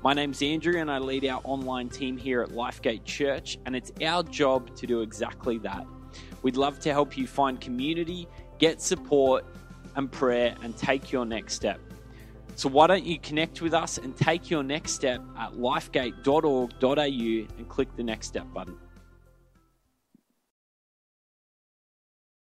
My 0.00 0.14
name's 0.14 0.42
Andrew, 0.42 0.78
and 0.78 0.88
I 0.88 0.98
lead 0.98 1.24
our 1.24 1.40
online 1.42 1.88
team 1.88 2.16
here 2.16 2.40
at 2.40 2.50
Lifegate 2.50 3.04
Church, 3.04 3.58
and 3.66 3.74
it's 3.74 3.90
our 4.00 4.22
job 4.22 4.76
to 4.76 4.86
do 4.86 5.00
exactly 5.00 5.58
that. 5.58 5.84
We'd 6.42 6.56
love 6.56 6.78
to 6.80 6.92
help 6.92 7.18
you 7.18 7.26
find 7.26 7.60
community, 7.60 8.28
get 8.58 8.80
support 8.80 9.44
and 9.96 10.10
prayer, 10.10 10.54
and 10.62 10.76
take 10.76 11.10
your 11.10 11.26
next 11.26 11.54
step. 11.54 11.80
So, 12.54 12.68
why 12.68 12.86
don't 12.86 13.04
you 13.04 13.18
connect 13.18 13.60
with 13.60 13.74
us 13.74 13.98
and 13.98 14.16
take 14.16 14.48
your 14.48 14.62
next 14.62 14.92
step 14.92 15.20
at 15.36 15.54
lifegate.org.au 15.54 17.56
and 17.58 17.68
click 17.68 17.96
the 17.96 18.04
next 18.04 18.28
step 18.28 18.46
button? 18.54 18.76